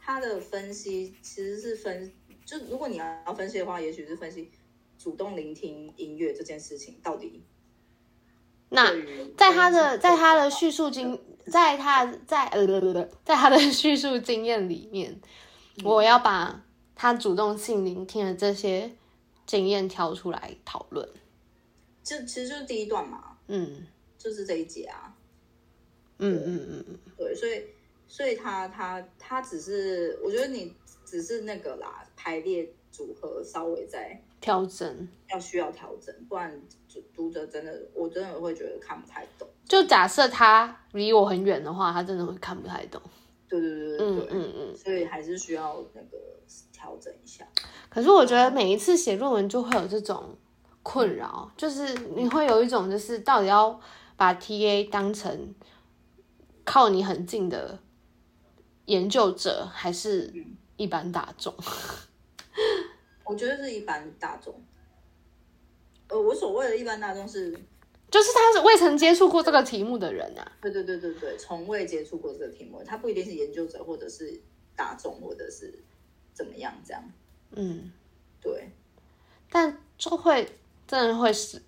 [0.00, 2.12] 他的分析其实是分。
[2.44, 4.50] 就如果你要分析的话，也许是分析
[4.98, 7.42] 主动聆听音乐这件事情到底。
[8.70, 8.90] 那
[9.36, 12.66] 在他的在他的叙述经，在他在呃
[13.22, 15.20] 在他的 叙述经验里面，
[15.84, 18.90] 我要把他主动性聆听的这些
[19.46, 21.08] 经验挑出来讨论。
[22.02, 23.86] 就其实就是第一段嘛，嗯，
[24.18, 25.13] 就是这一节啊，
[26.18, 27.64] 嗯嗯嗯嗯，对，所以
[28.06, 30.74] 所以他他他只是，我觉得你。
[31.06, 36.60] 只是那个啦，排列组合稍微在调整，要需要调整，不然
[37.14, 39.46] 读者真的，我真的会觉得看不太懂。
[39.68, 43.00] 就假设他离我很远的话，他真的会看不太懂。
[43.48, 46.18] 对对对对对，嗯嗯嗯，所以还是需要那个
[46.72, 47.46] 调整一下。
[47.88, 50.36] 可是我觉得每一次写论文就会有这种
[50.82, 53.78] 困扰，就是你会有一种就是到底要
[54.16, 55.54] 把 TA 当成
[56.64, 57.78] 靠你很近的
[58.86, 60.32] 研究者，还是？
[60.76, 61.54] 一般大众，
[63.22, 64.52] 我觉得是一般大众。
[66.08, 67.52] 呃，我所谓的一般大众是，
[68.10, 70.52] 就是他是未曾接触过这个题目的人啊。
[70.60, 74.40] 对对对对对，从未接触过这个题目，他不一定是研究者，或者是
[74.74, 75.78] 大众，或者是
[76.32, 77.00] 怎么样这样。
[77.52, 77.92] 嗯，
[78.40, 78.70] 对。
[79.48, 81.62] 但就会真的会是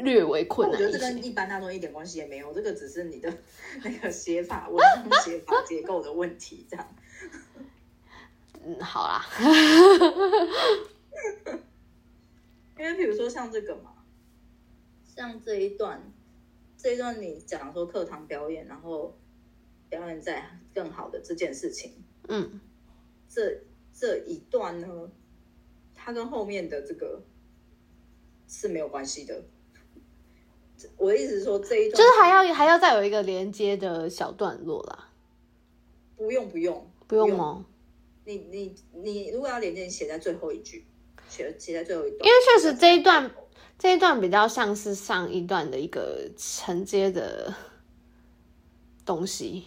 [0.00, 0.78] 略微困难。
[0.78, 3.32] 我觉得这跟一般大众一点关系也没有，这个只是你的
[3.84, 6.94] 那个写法、文章写法结构的问题，这样。
[8.64, 9.24] 嗯，好啦，
[12.78, 13.94] 因为比如说像这个嘛，
[15.04, 16.12] 像这一段，
[16.76, 19.16] 这一段你讲说课堂表演，然后
[19.88, 22.60] 表演在更好的这件事情，嗯，
[23.28, 23.62] 这
[23.94, 25.10] 这一段呢，
[25.94, 27.22] 它跟后面的这个
[28.46, 29.42] 是没有关系的。
[30.96, 35.08] 我的意思是说，这一段就是还要还要再有一个连接的小段落啦。
[36.16, 37.64] 不用不用不用吗？
[38.24, 40.84] 你你你如果要连接，你写在最后一句，
[41.28, 42.20] 写写在最后一段。
[42.20, 43.30] 因为确实这一段
[43.78, 47.52] 这一段比较像是上一段的一个承接的
[49.04, 49.64] 东西。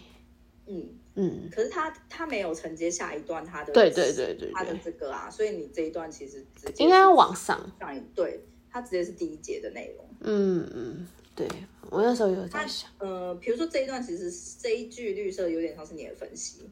[0.66, 1.50] 嗯嗯。
[1.52, 6.46] 可是他他没有承接下一段他的对对对对他的这个啊，所以你这一段其实
[6.78, 8.40] 应该要往上上一对。
[8.74, 10.04] 它直接是第一节的内容。
[10.18, 11.06] 嗯嗯，
[11.36, 11.46] 对，
[11.90, 14.28] 我那时候有在想，呃，比如说这一段其实
[14.60, 16.68] 这一句绿色有点像是你的分析，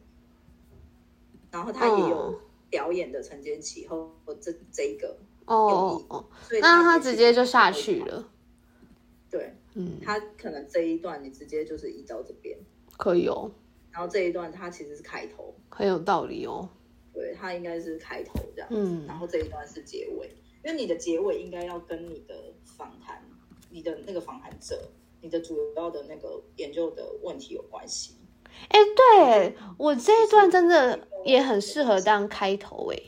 [1.53, 8.29] 然后它也有表演的承接起后这这一个哦哦哦，所以那它直接就下去了。
[9.31, 12.59] 对，嗯，它可能这一段你直接就是移到这边，
[12.97, 13.49] 可以哦。
[13.93, 16.69] 然后这一段它其实是开头，很有道理哦。
[17.15, 20.29] 对，它应该是开头这样，嗯，然后这一段是结尾。
[20.65, 23.23] 因为你的结尾应该要跟你的访谈，
[23.71, 28.15] 你的那个访谈者，你的主要的那个研究的问题有关系。
[28.69, 32.99] 哎、欸，对我这一段真的也很适合当开头哎。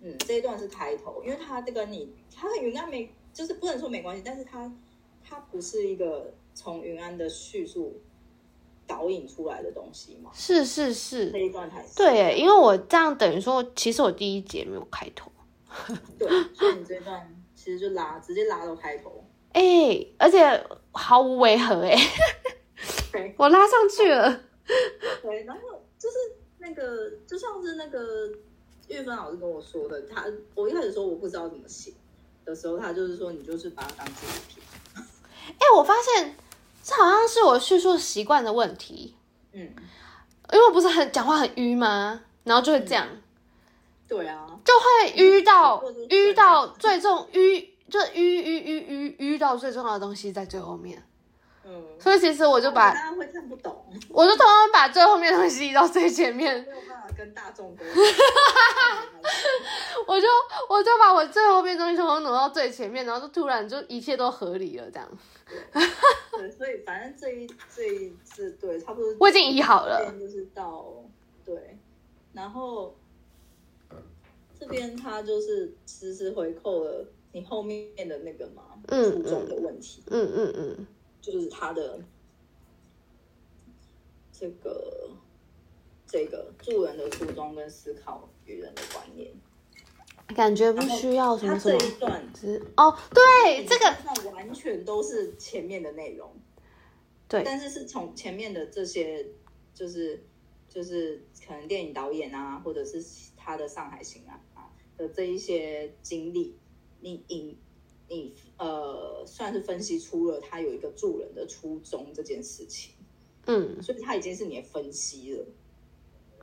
[0.00, 4.74] 嗯，这一段是开头，因为它这个你，它和云安没，就是不能说没关系，但是它
[5.22, 8.00] 它不是一个从云安的叙述
[8.86, 10.30] 导引出来的东西嘛？
[10.34, 11.94] 是是是，这一段才是。
[11.94, 15.30] 对，因为我这样等于说，其实我第一节没有开头。
[16.18, 21.96] 对，所以你这段其实就拉，直接拉到开头，哎、欸，而且毫无违和、欸，
[23.12, 24.40] 哎， 我拉上去了。
[25.22, 25.60] 对，然后
[25.98, 26.16] 就是
[26.58, 28.28] 那个，就像是那个
[28.88, 31.92] 玉芬老师跟我说的，他我一开始说我不知道怎么写
[32.44, 34.64] 的时候，他就是说你就是把它当纪录片。
[34.94, 36.36] 哎、欸，我发现
[36.82, 39.16] 这好像是我叙述习惯的问题。
[39.52, 39.60] 嗯，
[40.52, 42.22] 因为我不是很讲话很迂吗？
[42.44, 43.06] 然后就会这样。
[43.10, 43.21] 嗯
[44.12, 51.02] 对啊，就会遇到遇到最重遇，就遇遇遇遇遇到最重要的东西在最后面。
[51.64, 57.82] 嗯，所以其实我就把大家会看不懂，我就通常把最后面的东西移到最前面，没有办法跟大众沟。
[60.06, 60.28] 我就
[60.68, 65.08] 我就把我最后面东西统统挪到最前面，然后就突然就一切都合理了，这样。
[66.32, 70.84] 对，所以反正这一这一次对，差不多我已经移好了，就是到
[71.46, 71.78] 对，
[72.34, 72.94] 然后。
[74.62, 80.86] 这边他就是实时回扣了你后面的那个嘛，初衷的问题，嗯嗯嗯，嗯，
[81.20, 81.98] 就是他的
[84.30, 85.10] 这个
[86.06, 89.32] 这个助人的初衷跟思考与人的观念，
[90.36, 91.76] 感觉不需要什么什么。
[91.80, 92.24] 这一段
[92.76, 96.32] 哦，对，这个那完全都是前面的内容，
[97.26, 99.26] 对，但是是从前面的这些，
[99.74, 100.24] 就是
[100.68, 103.04] 就是可能电影导演啊，或者是
[103.36, 104.38] 他的上海行啊。
[105.02, 106.54] 的这一些经历，
[107.00, 107.58] 你引
[108.08, 112.92] 你呃，算是分析出了他有一个助人的初衷这件事情，
[113.46, 115.46] 嗯，所以他已经是你的分析了，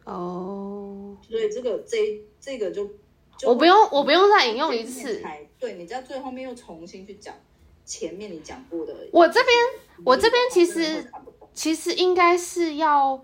[0.03, 2.85] 哦，所以这个这这个就，
[3.37, 5.21] 就我不用我不用再引用一次，
[5.57, 7.35] 对，你在最后面又重新去讲
[7.85, 9.55] 前面你讲过的，我这边
[10.03, 11.09] 我这边其实
[11.53, 13.23] 其实应该是要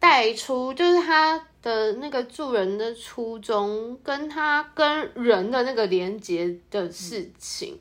[0.00, 1.46] 带出，就是他。
[1.62, 7.78] 的那个助人的初衷，跟他跟人的那个连接的事情，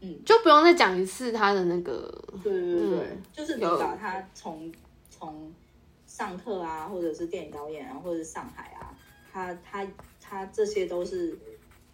[0.00, 2.10] 嗯，就不用再讲一次他的那个，
[2.42, 4.72] 对对对就是你把他从
[5.10, 5.52] 从
[6.06, 8.96] 上课啊，或者是电影导演啊，或者是上海啊，
[9.30, 9.86] 他他
[10.18, 11.36] 他这些都是，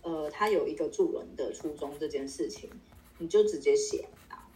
[0.03, 2.71] 呃，他有一个助人的初衷这件事情，
[3.19, 4.47] 你就直接写啊，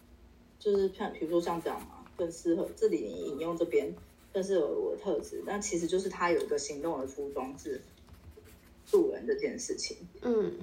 [0.60, 3.92] 就是像比如说像这样嘛，更适合这里你引用这边。
[4.40, 7.82] 这是我的特质，但其实就是他有一个行动的初衷是
[8.86, 9.96] 助人这件事情。
[10.22, 10.56] 嗯，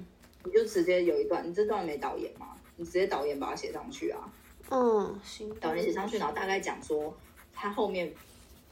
[0.44, 2.56] 你就直接有一段，你这段没导演吗？
[2.76, 4.32] 你直接导演把它写上去啊。
[4.70, 5.54] 嗯，行。
[5.56, 7.14] 导演写上去，然后大概讲说
[7.52, 8.10] 他后面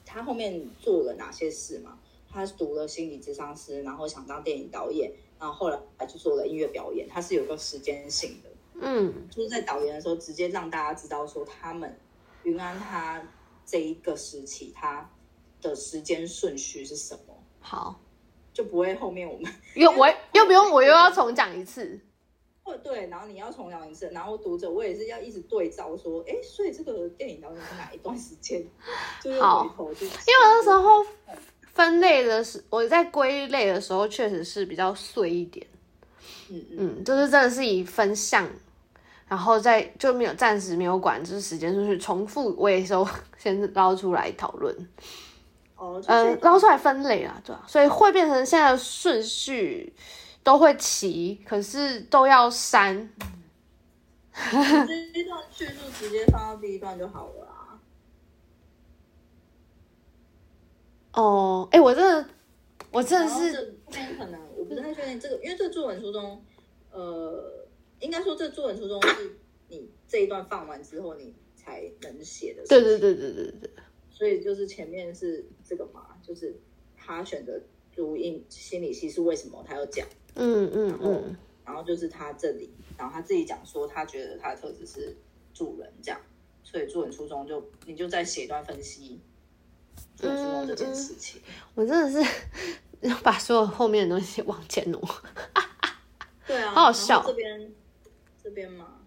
[0.06, 1.98] 他后面做了哪些事嘛？
[2.32, 7.06] 他读了心理咨商师，然后想当电影导演，然后后来还去做了音乐表演。
[7.06, 8.50] 他是有个时间性的。
[8.80, 11.94] 嗯，就是在导演的时候，直接让大家知道说他们
[12.44, 13.22] 云安他。
[13.66, 15.08] 这一个时期，它
[15.60, 17.34] 的时间顺序是什么？
[17.60, 18.00] 好，
[18.52, 21.98] 就不会后面我们 又我 又不用我又要重讲一次。
[22.64, 28.64] 哦，对，然后你要重讲一次，然后读者我也是要一直对照说，哎，所以这个电影导演是哪一段时间？
[29.22, 29.38] 就回
[29.76, 31.04] 头就，因为那时候
[31.74, 35.66] 分类的时，我在归类的时候确实是比较碎一点。
[36.48, 38.48] 嗯嗯，就是真的是以分项
[39.26, 43.06] 然后再就没有暂时没有管，就是时间顺序重复未收，
[43.38, 44.74] 先捞出来讨论。
[45.76, 49.92] 哦，嗯，捞出来分类啊，对啊，所以会变成现在的顺序
[50.42, 53.10] 都会齐，可是都要删。
[54.32, 57.78] 这一段叙述直接放到第一段就好了啊。
[61.20, 62.28] 哦，哎，我真的，
[62.90, 66.42] 我真的是后面可能我不太确定这个，因为这个作文书中，
[66.90, 67.53] 呃，
[68.04, 69.36] 应该说这个作文初衷是
[69.68, 72.64] 你这一段放完之后你才能写的。
[72.66, 73.70] 对对对对对对。
[74.10, 76.54] 所以就是前面是这个嘛，就是
[76.96, 77.60] 他选择
[77.96, 79.64] 读英心理系是为什么？
[79.66, 85.16] 他有讲，嗯嗯嗯，然后就是他这里，然后他自己讲说他觉得他的特质是
[85.52, 86.20] 助人这样，
[86.62, 89.18] 所以作文初衷就你就在写一段分析，
[90.14, 92.30] 作文初衷这件事情，嗯嗯，我真的是
[93.00, 95.00] 要 把所有后面的东西往前挪，
[96.46, 97.72] 对啊，好好笑，这边
[98.44, 99.00] 这边嘛，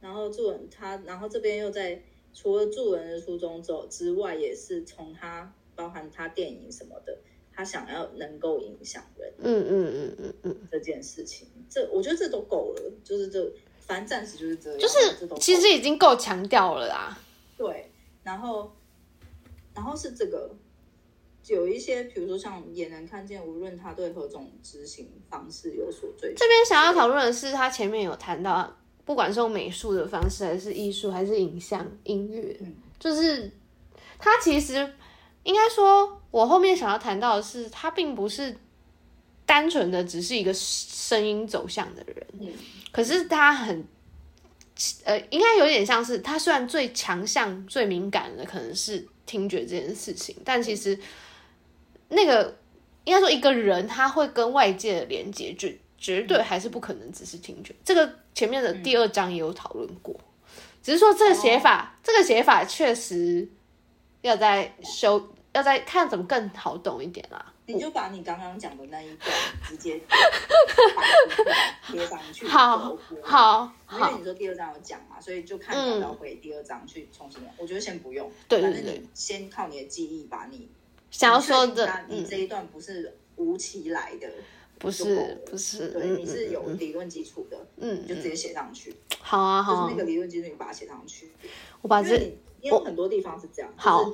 [0.00, 2.00] 然后作文他，然后这边又在。
[2.34, 7.14] 除了助人的初衷之之外，也是从他包含他电影什么的，
[7.52, 17.18] 他想要能够影响人，嗯嗯嗯嗯嗯，这件事情，这我觉得这都够了，就是这反正暂时就是这样，就是其实已经够强调了啦。
[17.58, 18.74] 对，然后
[19.74, 20.56] 然后是这个
[21.46, 28.76] 有一些，比如说像也能看见，无论他对何种执行方式有所追求，这边想要讨论的是，他前面有谈到。
[29.04, 32.56] 不管是用美术的方式，还是艺术，还是影像、音乐，
[33.00, 33.50] 就是
[34.16, 34.76] 他其实
[35.42, 38.56] 应该说，我后面想要谈到的是，他并不是
[39.44, 42.54] 单纯的只是一个声音走向的人，
[42.92, 43.84] 可是他很
[45.02, 50.96] 呃，应该有点像是他虽然最强项、最敏感的可能是听觉这件事情，但其实
[52.12, 52.56] 那个
[53.04, 55.68] 应该说一个人他会跟外界的连接就。
[56.02, 60.12] 绝对还是不可能只是听觉，这个前面的第二章也有讨论过，
[60.82, 63.48] 只是说这个写法，这个写法确实
[64.20, 67.54] 要再修，要再看怎么更好懂一点啦。
[67.66, 69.30] 你就把你刚刚讲的那一段
[69.64, 70.00] 直接
[71.86, 77.40] 贴上去， 好好，因为你说第二章有讲嘛，所以就看要不要回第二章去重新。
[77.56, 80.68] 我觉得先不用，对对对，你先靠你的记忆把你
[81.12, 84.28] 想要说的，你这一段不是无期来的。
[84.78, 88.92] 不是不是，对，你是有理论基础的，嗯，你就直接写上去。
[89.20, 91.30] 好啊，好，就是那个理论基础，你把它写上去。
[91.82, 92.16] 我把这，
[92.60, 93.72] 因为很多地方是这样。
[93.76, 94.12] 好，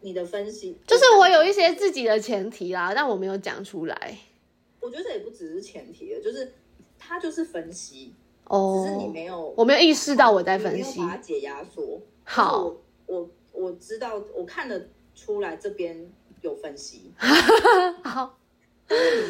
[0.00, 4.18] 你的分析就是我有一些自己的前提啦，但我没有讲出来。
[4.80, 6.52] 我觉得这也不只是前提了，就是
[6.98, 8.12] 它就是分析
[8.48, 12.00] 哦，只是你没有，我没有意识到我在分析，把它解压缩。
[12.24, 16.10] 好，我我我知道，我看得出来这边
[16.42, 17.12] 有分析。
[18.04, 18.34] 好。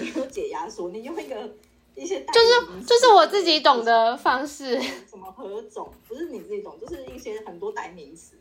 [0.00, 1.56] 你没有解压缩，你用一个
[1.96, 8.36] 一些就是就是我自己懂的方式，什么何种不是你自己懂，就是一些很多代名词。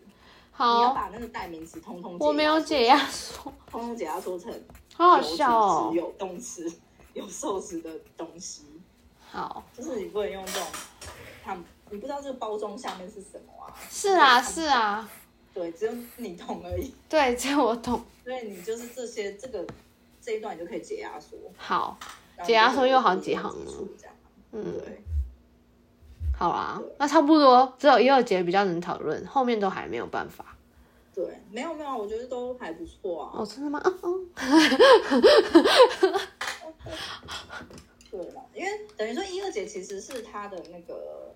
[0.52, 4.54] 好，你要把那个代名词通通我没有解压缩，通通解压缩成
[4.96, 6.72] 好好笑哦，有动词
[7.14, 8.64] 有受词的东西。
[9.32, 10.68] 好，就是你不能用这种，
[11.44, 11.58] 他
[11.90, 13.74] 你不知道这个包装下面是什么啊？
[13.90, 15.10] 是啊是啊，
[15.58, 16.94] 对，只有你懂而已。
[17.10, 18.02] 对，只有我懂。
[18.24, 19.66] 所以你就是这些这个。
[20.20, 21.98] 这一段你就可以解压缩，好，
[22.44, 23.72] 解压缩又好几行了，
[24.52, 25.02] 嗯，对，
[26.38, 30.58] 好啊，那差不多，只有一二节比较能讨论，后面都还没有办法。
[31.16, 33.32] 对，没有没有，我觉得都还不错啊。
[33.36, 33.82] 哦，真的吗？
[34.04, 34.30] 嗯
[38.12, 41.34] 对了，因为等于说一二节其实是他的那个，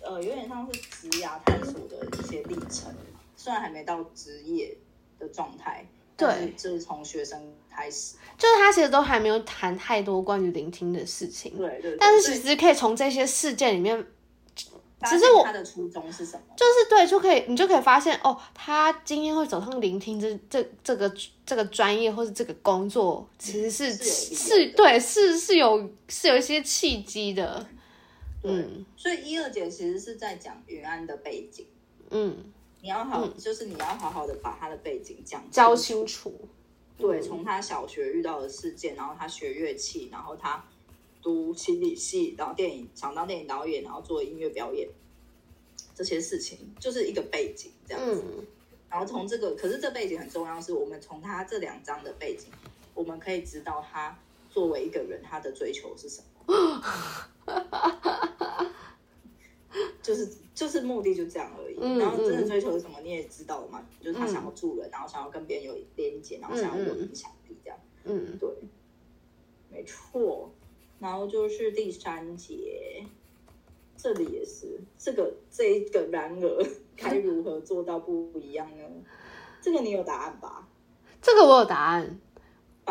[0.00, 2.94] 呃，有点像是职涯探索的一些历程，
[3.40, 4.76] 虽然还没到职业
[5.18, 5.86] 的状态。
[6.16, 11.56] 对，就是从学生开始，就是他其实都还没有谈太多关于聆听的事情。
[11.56, 11.96] 对对，对。
[11.98, 14.06] 但是其实可以从这些事件里面，
[14.54, 16.42] 其实我他的初衷是什么？
[16.54, 21.10] 就是对，就可以你就可以发现哦，他今天会走上聆听这这这个
[21.46, 27.66] 这个专业或是这个工作，其实是是，是对，是是有是有一些契机的。
[28.42, 31.66] 嗯，所以一二姐其实是在讲云安的背景。
[32.10, 32.36] 嗯。
[32.82, 36.48] 你要好，嗯、就是你要好好的把他的背景讲教清楚。
[36.96, 40.62] 对，从他小学遇到的事件，然后他学乐器，然后他
[41.22, 44.86] 读心理系，然后电影想当电影导演，然后做音乐表演，
[45.94, 48.22] 这些事情就是一个背景这样子。
[48.26, 48.46] 嗯、
[48.90, 52.50] 然后从这个，可是这背景很重要，是我们从他这两章的背景，
[52.92, 54.18] 我们可以知道他
[54.50, 56.82] 作为一个人，他的追求是什么。
[60.02, 63.80] 就是就是目的就这样而已，嗯、然后真的追求是什么你也知道了嘛？
[63.80, 67.78] 嗯、就是他想要助人，然后想要跟别人有连接，然后想要有影响力这样。
[68.04, 68.48] 嗯，对，
[69.70, 70.52] 没错。
[70.98, 73.06] 然后就是第三节，
[73.96, 76.66] 这里也是这个这一个，然而
[76.96, 78.84] 该如何做到不一样呢？
[79.62, 80.68] 这个你有答案吧？
[81.22, 82.20] 这个我有答案，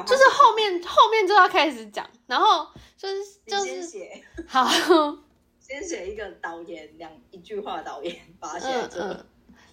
[0.05, 4.63] 就是后面后面就要开始讲，然后就是就是先写好，
[5.70, 8.99] 先写一个导言，两一句话导言，把它写这。
[8.99, 9.26] 嗯嗯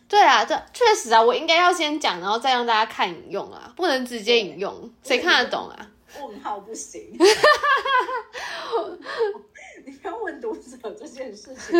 [0.08, 5.90] 对啊，这确实啊，我应该要先讲，然后再让大家看引用啊，不能直接引用，谁看得懂啊？
[6.20, 7.10] 问号不行，
[9.84, 11.76] 你不要问读者这件事情，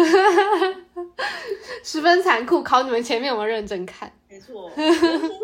[1.85, 4.13] 十分残酷，考你们前面有没有认真看？
[4.29, 4.69] 没错，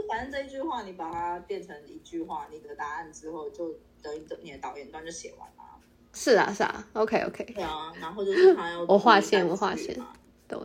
[0.08, 5.71] 反正这一句话你把它变成一句话，你的答案之后，就等于你的导演段就写完了。
[6.12, 7.44] 是啊，是啊，OK OK。
[7.54, 9.98] 对啊，然后就是他要我划线，我划线，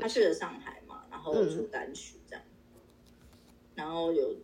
[0.02, 1.06] 他去了上海嘛。
[1.10, 2.82] 然后出单曲这样，嗯、
[3.76, 4.36] 然后有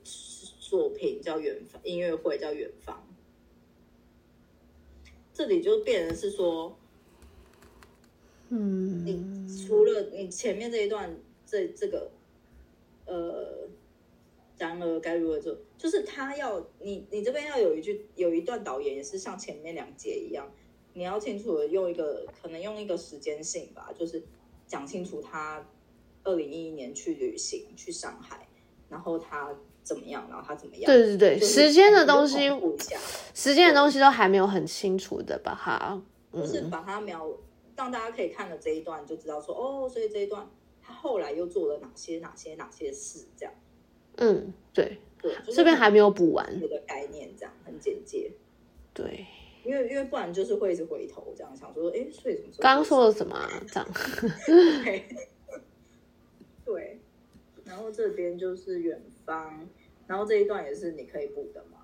[0.60, 2.96] 作品叫《远方》，音乐会叫《远方》。
[5.34, 6.78] 这里就变成是说，
[8.50, 12.12] 嗯，你除了你前面这一段，这这个，
[13.06, 13.68] 呃，
[14.58, 15.58] 然而该如何做？
[15.78, 20.52] 就是他要你，你这边要有一句，有一段导演，也是像前面两节一样，
[20.94, 24.24] 你要清楚的用一个，可能用一个时间性吧，就是
[24.68, 25.66] 讲清楚他。
[26.26, 28.48] 二零一一年去旅行去上海，
[28.88, 30.26] 然后他怎么样？
[30.30, 30.86] 然后他怎么样？
[30.86, 32.50] 对对对，时间的东西，
[33.34, 37.30] 时间的东西都还没有很清楚的把它，就是把它描，
[37.76, 40.50] 让大家可以看了这一段就知道说哦，所以这一段
[40.82, 43.54] 他后来又做了哪些哪些哪些事，这样。
[44.16, 48.32] 嗯，对对，这边还没有补完这个概念，这样很简洁。
[48.94, 49.26] 对，
[49.64, 52.58] 因为因为不然就是会一直回头这样想说，哎，所以什么？
[52.60, 53.50] 刚刚说了什么啊？
[53.68, 53.88] 这样。
[56.66, 57.00] 对，
[57.66, 59.68] 然后这边就是远方，
[60.08, 61.80] 然后这一段也是你可以补的嘛。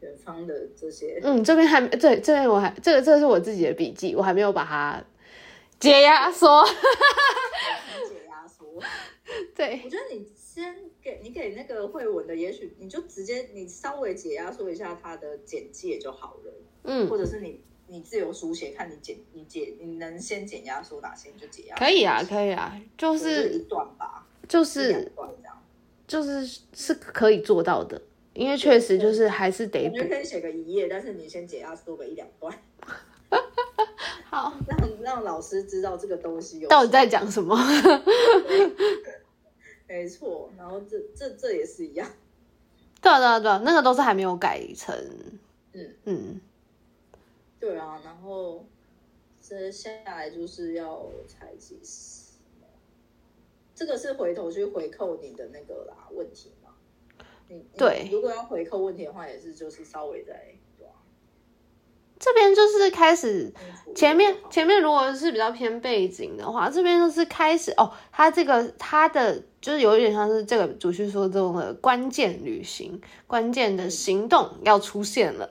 [0.00, 5.02] 远方的这些，嗯，这边还对，这边我还这个这个是我自己的笔记，我还没有把它
[5.80, 6.62] 解压缩。
[8.06, 8.66] 解压缩，
[9.54, 10.76] 对，我觉得你先
[11.06, 16.52] 给你给那个慧文的，也许你就直接你稍微解压缩一下他的简介就好了，
[16.82, 17.60] 嗯，或者是你。
[17.88, 21.76] 你自由书写，看你解，你解，你能先解压缩哪些你就解压。
[21.76, 25.08] 可以啊，可以啊，就是一段吧，就是
[26.08, 26.44] 就是
[26.74, 28.02] 是可以做到的，
[28.34, 29.84] 因为确实就是还是得。
[29.84, 32.52] 我觉得可以写个一页，但是你先解压缩个一两段。
[34.28, 37.56] 好，让让老师知道这个东西有到底在讲什么。
[39.88, 42.10] 没错，然后这这这也是一样。
[43.00, 44.94] 对啊对啊对啊，那个都是还没有改成，
[45.72, 46.40] 嗯嗯。
[47.60, 48.64] 对啊，然后
[49.40, 51.78] 接下来就是要采集，
[53.74, 56.74] 这个是回头去回扣你的那个啦问题嘛？
[57.48, 60.54] 你对，如果要回扣问题的话，也是就是稍微在。
[62.18, 63.52] 这边就是开始，
[63.94, 75.50] 前面前面如果是比较偏背景的话，这边就是开始哦，他这个他的就是有一点像是这个主叙说中的关键旅行、关键的行动要出现了，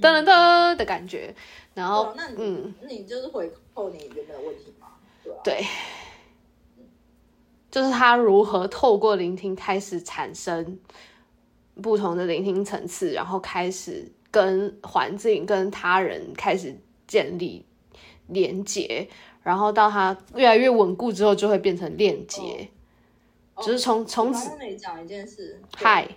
[0.00, 1.34] 噔噔噔的感觉。
[1.74, 4.86] 然后，那嗯，你就是回扣你有没有问题吗？
[5.22, 5.66] 对啊，对，
[7.70, 10.78] 就是他如何透过聆听开始产生
[11.82, 14.10] 不同的聆听层次，然后开始。
[14.30, 17.64] 跟环境、跟他人开始建立
[18.28, 19.08] 连接，
[19.42, 22.68] 然后到他越来越稳固之后，就会变成链接。
[23.54, 24.48] 哦、就是从从此。
[24.50, 26.08] 刚刚你讲一件事，嗨，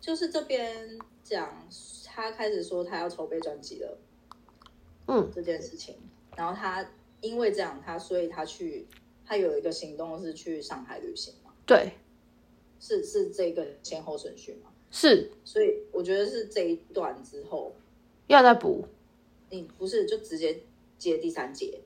[0.00, 1.66] 就是这边讲
[2.04, 3.98] 他开始说他要筹备专辑了，
[5.08, 5.96] 嗯，这件事情。
[6.36, 6.88] 然后他
[7.20, 8.86] 因为这样，他所以他去，
[9.26, 11.50] 他有一个行动是去上海旅行嘛？
[11.66, 11.92] 对，
[12.78, 14.67] 是是这个先后顺序吗？
[14.90, 17.74] 是，所以我觉得是这一段之后
[18.26, 18.86] 要再补。
[19.50, 20.60] 你不是就直接
[20.98, 21.80] 接第三节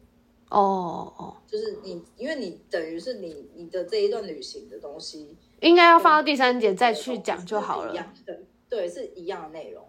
[0.49, 7.93] 哦哦，就是你，因为你等于是你你的这一段旅行的东西，应该要放到第三节再去讲就好了。
[7.93, 9.87] 一样的，对，是一样的内容。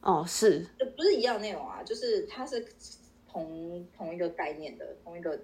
[0.00, 2.66] 哦，是，就不是一样的内容啊，就是它是
[3.30, 5.38] 同同一个概念的，同一个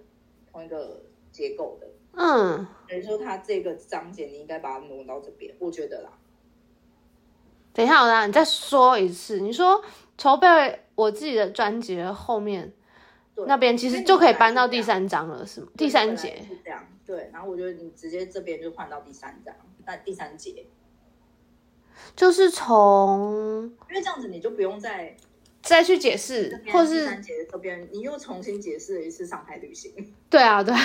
[0.51, 1.01] 同一个
[1.31, 1.87] 结构的。
[2.15, 6.18] 嗯，等于说它这个章节你应该把它挪到这边，我觉得啦。
[7.79, 9.39] 等一下，我让你再说一次。
[9.39, 9.81] 你说
[10.17, 12.73] 筹备我自己的专辑的后面
[13.47, 15.69] 那边，其实就可以搬到第三章了，是吗？
[15.77, 17.31] 第三节是这样，对。
[17.33, 19.55] 然后我觉得你直接这边就换到第三章，
[19.87, 20.67] 那第三节
[22.17, 25.17] 就是从，因为这样子你就不用再
[25.69, 29.93] 再去解释，或是第三节这边你又重新解释了一次上海旅行。
[30.31, 30.81] 对啊，对， 就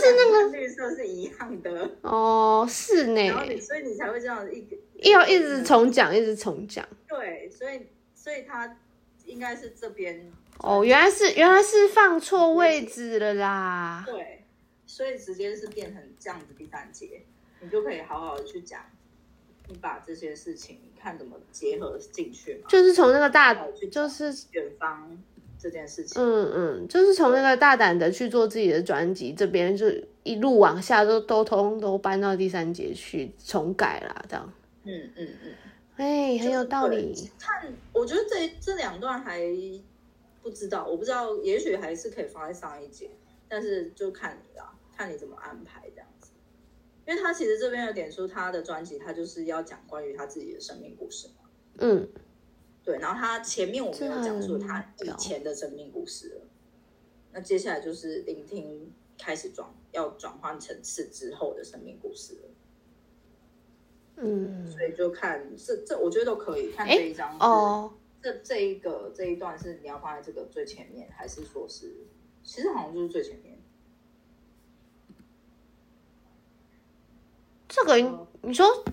[0.00, 3.26] 是那个绿色是一样的哦，是呢。
[3.26, 4.76] 然后你所以你才会这样一个。
[5.10, 6.88] 要一直重讲，一直重讲。
[7.06, 8.78] 对，所以所以他
[9.26, 10.32] 应该是这边。
[10.58, 14.04] 哦，原来是原来是放错位置了啦。
[14.06, 14.44] 对，
[14.86, 17.22] 所以直接是变成这样子第三节，
[17.60, 18.80] 你就可以好好的去讲，
[19.68, 22.68] 你把这些事情你看怎么结合进去嘛。
[22.68, 23.54] 就是从那个大，
[23.90, 25.16] 就是远方
[25.58, 26.22] 这件事情。
[26.22, 29.86] 嗯嗯，就是从那个大胆的去做自己的专辑这边，就
[30.22, 34.52] 一路往下都都通都搬到第三节去重改啦，这样。
[34.84, 35.52] 嗯嗯嗯。
[35.96, 37.30] 哎，很有道理。
[37.38, 39.40] 看，我觉得这这两段还
[40.42, 43.08] 不知道，我不知道，也许还是可以放在上一节，
[43.48, 46.13] 但是就看你啦，看你怎么安排这样子。
[47.06, 51.50] 因为他其实这边有点说，他的专辑他就是要讲关于他自己的生命故事嘛。
[51.78, 52.08] 嗯，
[52.82, 52.98] 对。
[52.98, 56.40] 然后他前面我没有讲述他以前的生命故事了，
[57.32, 62.50] 那接下来就是聆听开始转要转换层次之后的生命故事了。
[64.16, 67.92] 嗯，所以就看这这，我觉得都可以看这一张哦。
[68.22, 71.92] 这这一个这一段是你要放在这个最前面，还是说是
[72.42, 73.53] 其实好像就是最前面？
[77.74, 77.96] 这个
[78.42, 78.84] 你说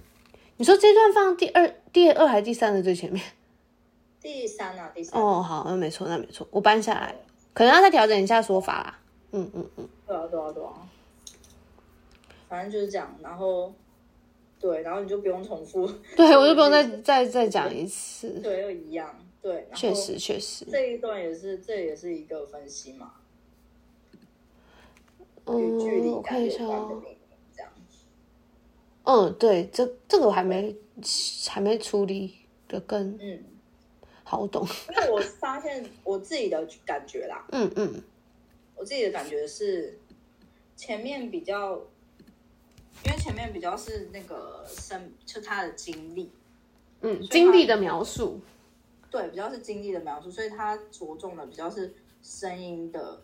[0.57, 3.23] 你说这段放第二第二还是第三的最前面？
[4.21, 5.21] 第三啊，第三。
[5.21, 7.15] 哦，好，那没错，那没错，我搬下来，
[7.53, 8.99] 可能要再调整一下说法啦。
[9.31, 10.73] 嗯嗯嗯，对啊对啊对啊，
[12.49, 13.73] 反正就是这样，然后。
[14.59, 15.91] 对，然后你就不用重复。
[16.15, 18.29] 对，我就不用再再再讲一次。
[18.43, 19.09] 对，又一样。
[19.41, 20.63] 对，确实确实。
[20.69, 23.13] 这一段也是，这也是一个分析嘛。
[25.45, 27.01] 嗯，我看一下哦。
[29.11, 30.75] 嗯，对，这这个我还没
[31.49, 32.35] 还没处理
[32.67, 33.43] 的更嗯
[34.23, 34.65] 好懂。
[34.89, 38.01] 因为我发现我自己的感觉啦，嗯嗯，
[38.75, 39.99] 我自己的感觉是
[40.75, 41.81] 前面比较。
[43.03, 46.29] 因为前面比较是那个生，就他的经历，
[46.99, 48.39] 嗯，经历的描述，
[49.09, 53.23] 对，比较是经历的描述，所以他着重的比较是声音的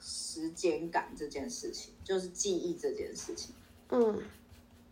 [0.00, 3.54] 时间感这件事情，就是记忆这件事情，
[3.90, 4.22] 嗯，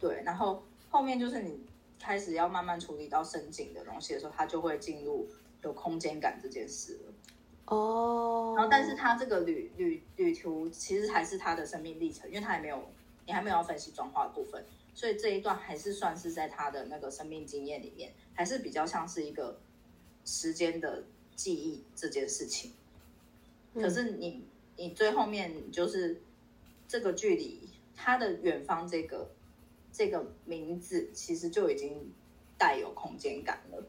[0.01, 1.61] 对，然后后面就是你
[2.01, 5.29] 开始要慢慢处理到深井的东西的时候，他就会进入
[5.63, 7.13] 有空间感这件事了，
[7.67, 12.83] 哦，然后但是他这个旅旅旅途其实还是他的生命历程，因为他还没有。
[13.27, 19.61] 你还没有要分析转化的部分，所以这一段还是算是在他的那个生命经验里面，还是比较像是一个
[20.25, 21.05] 时间的
[21.37, 22.73] 记忆这件事情。
[23.75, 24.43] 可是你
[24.77, 26.21] 你最后面就是
[26.89, 29.31] 这个距离，他的远方这个
[29.93, 32.13] 这个名字其实就已经
[32.59, 33.85] 带有空间感了。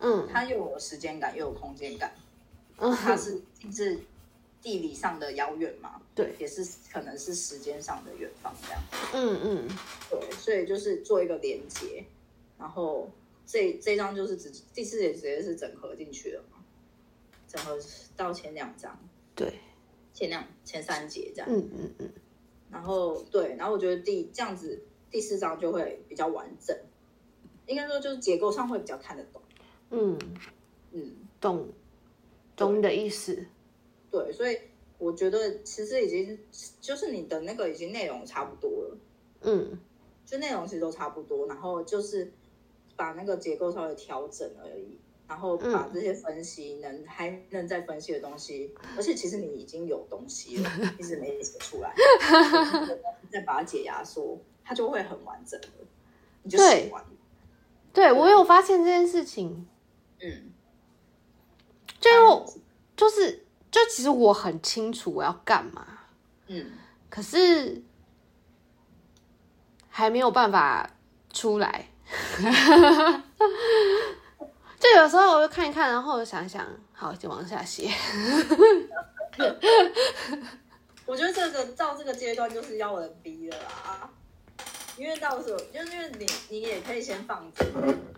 [0.00, 2.14] 嗯，它又有时间感，又有空间感。
[2.78, 3.42] 嗯，它是
[3.72, 3.98] 是。
[4.60, 8.82] 地理上的遥远嘛， 对，也是可能是时间上的远方这样。
[9.14, 9.68] 嗯嗯，
[10.10, 12.04] 对，所以就是做一个连接，
[12.58, 13.08] 然后
[13.46, 16.58] 这这张就是直第四节直接是整合进去了嘛，
[17.46, 17.78] 整合
[18.16, 18.98] 到前两张，
[19.36, 19.60] 对，
[20.12, 21.48] 前两前三节这样。
[21.48, 22.12] 嗯嗯嗯，
[22.68, 26.76] 然后对，然后我觉得第这样子第四章就会比较完整，
[27.66, 29.40] 应该说就是结构上会比较看得懂。
[29.90, 30.18] 嗯
[30.92, 31.68] 嗯，懂
[32.56, 33.46] 懂你的意思。
[34.10, 34.58] 对，所以
[34.98, 36.38] 我觉得其实已经
[36.80, 38.98] 就是你的那个已经内容差不多了，
[39.42, 39.78] 嗯，
[40.26, 42.32] 就内容其实都差不多，然后就是
[42.96, 44.98] 把那个结构稍微调整而已，
[45.28, 51.94] 然后把这些分析能、嗯、还能再分析的东西，而且其实你已经有东西了， 一直没写出来，
[53.30, 54.38] 再把它解压缩，
[54.68, 55.66] 它就会很完整了，
[56.42, 56.58] 你就。
[56.58, 56.92] 对，
[57.94, 59.66] 对，我有发现这件事情，
[60.20, 60.52] 嗯，
[61.98, 62.46] 就
[62.94, 63.46] 就是。
[63.70, 65.86] 就其实我很清楚我要干嘛，
[66.46, 66.72] 嗯，
[67.10, 67.82] 可是
[69.90, 70.88] 还没有办法
[71.30, 71.90] 出来。
[74.80, 77.92] 就有时候我就看一看，然后我就想一想，好，就往下写。
[81.04, 84.10] 我觉得这个到这个阶段就是要人逼的啦。
[84.98, 87.64] 因为到时候就是因为你，你也可以先放着，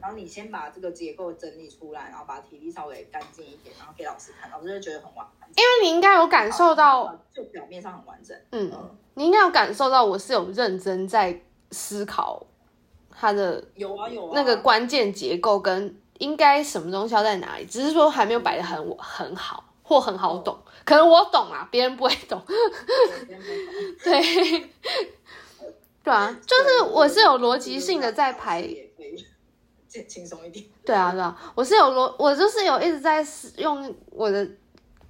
[0.00, 5.48] 然后你先把这个结构整理出来，然后把体力稍微干净一点，然后给老师看，老师就觉得很完整。
[5.56, 8.34] 因为你应该有感受到，就表面上很完整。
[8.52, 11.38] 嗯，嗯，你应该有感受到我是有认真在
[11.70, 12.46] 思考
[13.10, 22.40] 它的有啊有啊那个关键结构跟应该什么东西要在哪里，只是说还没有摆的很很好或很好懂，可能我懂啊，别人不会懂。
[24.02, 24.70] 对。
[26.10, 29.24] 对啊，就是我是有逻辑性的在排，也可以
[30.08, 30.64] 轻松一点。
[30.84, 33.24] 对啊，对啊，我是有逻，我就是有一直在
[33.58, 34.44] 用我的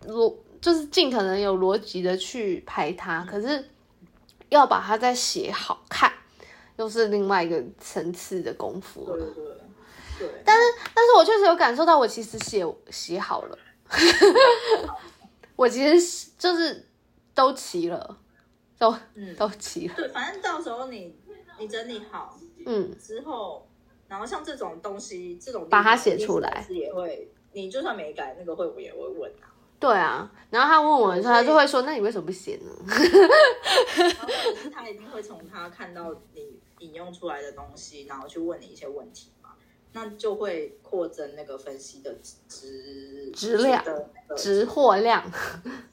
[0.06, 3.24] 逻，就是尽可能有逻辑的去排它。
[3.24, 3.66] 可是
[4.50, 6.12] 要把它再写好看，
[6.76, 9.16] 又是另外一个层次的功夫了。
[9.16, 10.62] 对对，对，但是
[10.94, 13.58] 但是我确实有感受到，我其实写写好了，
[15.56, 16.86] 我其实就是
[17.34, 18.18] 都齐了，
[18.80, 19.94] 都嗯都齐了。
[19.94, 21.14] 对，反正到时候你
[21.58, 23.68] 你整理好，嗯，之后，
[24.08, 29.52] 然后像这种东西，这种把它写出来也会，你就算没改，那个会我也会问啊。
[29.78, 32.70] 对啊，然后他问我的时候，他就会说：“那你为什么不写呢？”
[33.96, 34.28] 然后
[34.70, 39.39] 他一定会从他看到你引用出来的东西，然后去问你一些问题嘛，
[39.92, 42.14] 那就会扩增那个分析的
[42.48, 45.30] 质质量的质或量，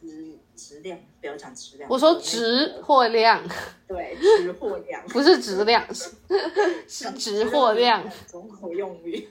[0.02, 3.44] 质质量不要讲质量，我说质或量，
[3.88, 5.04] 对，质或量。
[5.10, 5.84] 不是质量，
[6.88, 9.28] 是质或量，综合用语，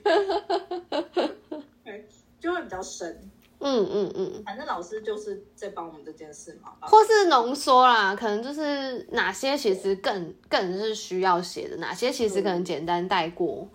[2.39, 3.29] 就会比较深。
[3.59, 13.67] 嗯嗯嗯，反正老师就是在帮我们这件事嘛，或是浓缩啦，可能就是哪些其实更更是需要写的，哪些其实可能简单带过，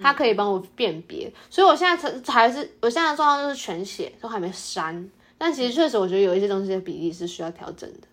[0.00, 1.32] 他可以帮我辨别。
[1.48, 5.10] 所以我现在才还是我现在的状况就是全写，都还没删。
[5.36, 8.08] 但其实确实，我觉得有一些东西的比例是需要调整的。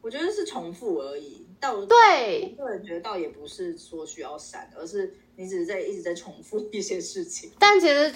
[0.00, 7.50] 我觉得是重复而已，倒对，我个人觉得倒也不是说需要删，而是你只是在一直在重复一些事情。
[7.58, 8.12] 但其实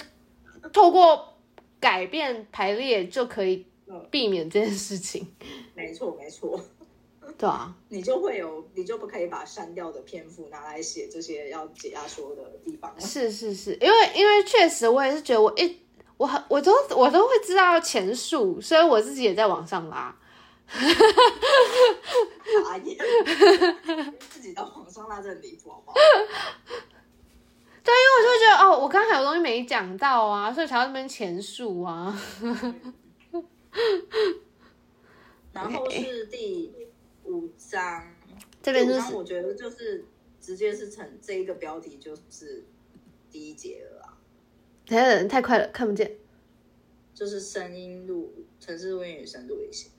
[0.73, 1.33] 透过。
[1.79, 3.65] 改变排列就可以
[4.11, 5.29] 避免这件事情。
[5.41, 6.59] 嗯、没错，没错。
[7.37, 12.95] 对啊，你就会有，你就不可以把删掉的篇幅拿来写这些要解压缩的地方。
[13.01, 15.79] 是是是，因为因为确实我也是觉得我一
[16.17, 20.17] 我很我都我都会知道前述，所以我自己也在往上拉。
[22.65, 22.97] 打野，
[24.31, 25.97] 自己到往上拉，这很离谱，好不好？
[27.85, 32.19] 对，因为我就会觉得哦，我刚才有东西没讲到啊，所以才要那边前述啊。
[35.53, 36.75] 然后是第
[37.27, 38.15] 五章，
[38.63, 40.05] 这边就是我觉得就是
[40.41, 42.65] 直接是成这一个标题就是
[43.31, 44.19] 第一节了啊。
[44.87, 46.17] 等下人太快了，看不见。
[47.13, 49.91] 就是声音录城市录音与深度旅行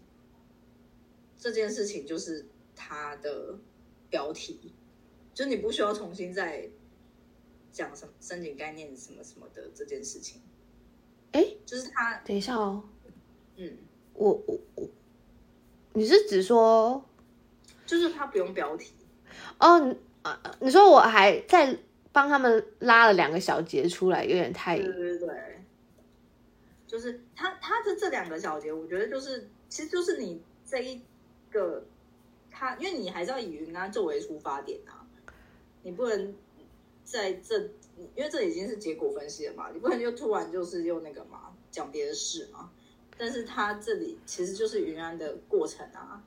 [1.38, 3.60] 这件事情，就是它的
[4.10, 4.74] 标题，
[5.34, 6.70] 就你不需要重新再。
[7.70, 10.42] 讲什么申请概念什么什么的这件事情，
[11.32, 12.18] 哎，就是他。
[12.26, 12.84] 等一下哦，
[13.56, 13.78] 嗯，
[14.16, 14.90] 我我我，
[15.94, 17.06] 你是指说，
[17.88, 18.94] 就是他不用标题
[19.58, 19.80] 哦？
[19.80, 21.76] 你啊，你说我还在
[22.12, 24.78] 帮他们拉了两个小节出来，有点太……
[24.78, 25.66] 对对对，
[26.86, 31.02] 就是他他的这两个小节，我觉得就是其实就是你这一
[31.50, 31.84] 个
[32.52, 35.02] 他，因为你还是要以云安作为出发点啊，
[35.82, 36.36] 你不能。
[37.10, 37.58] 在这，
[38.16, 42.70] 因为这已经是结果分析了嘛，你不能就突然就是用那个嘛讲别的事嘛。
[43.18, 46.22] 但是他这里其实就是云安的过程啊，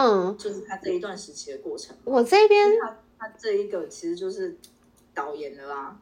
[0.00, 1.96] 嗯，就是他这一段时期的过程。
[2.04, 4.56] 我这边他他这一个其实就是
[5.12, 6.00] 导演的啦，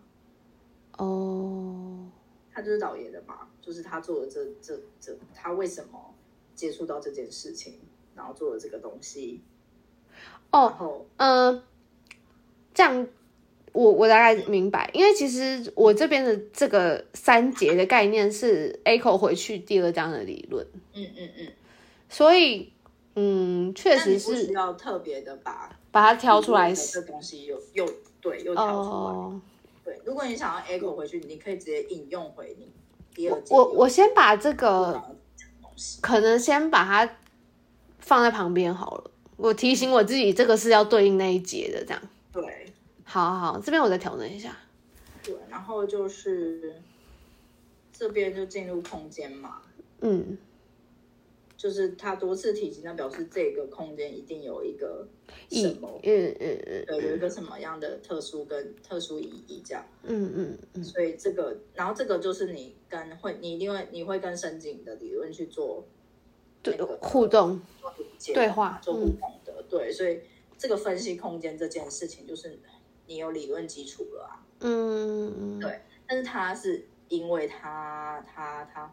[0.99, 2.07] 哦，
[2.53, 6.15] 他就是导演的嘛，就是他做的这这这，他为什么
[6.55, 7.79] 接触到这件事情，
[8.15, 9.41] 然后做了这个东西，
[10.51, 11.63] 哦，嗯、呃，
[12.75, 13.09] 这样。
[13.73, 21.53] 我我大概明白，因为其实我这边的这个三节的概念是 echo 回去第二章的理论，嗯嗯嗯，
[22.09, 22.73] 所以
[23.17, 27.85] 嗯，确实是要特别的把把它挑出来，这东西又又
[28.21, 29.41] 对又挑出来，哦，
[29.83, 32.71] 对，如果你想要 echo 回去，你可以直接引用回你
[33.15, 33.55] 第二节。
[33.55, 35.03] 我我先把这个
[36.01, 37.17] 可能先把它
[37.99, 42.03] 放在旁边好了，我提醒我自己，这个是要对应那一节的，这样
[42.33, 42.67] 对。
[43.09, 44.55] 好好好，这边我再调整一下。
[45.23, 46.75] 对，然后就是
[47.93, 49.63] 这边就进入空间嘛。
[50.01, 50.37] 嗯，
[51.57, 55.07] 就是他多次提及，那表示这个空间一定有一个
[55.51, 56.01] 什么？
[56.03, 59.85] 嗯嗯嗯，对，有一个什么样的特殊跟特殊意义这样。
[60.03, 60.85] 嗯嗯嗯。
[60.85, 65.87] 所以这个，然后这个就是你跟会，你一定会，你会跟深井的理论去做
[66.63, 67.61] 对互动、
[68.35, 69.55] 对话、做互动的。
[69.59, 70.21] 嗯、对，所以
[70.59, 72.59] 这个分析空间这件事情就是。
[73.09, 78.93] 你有理论基础了啊，嗯，对，但是他是因为他他他，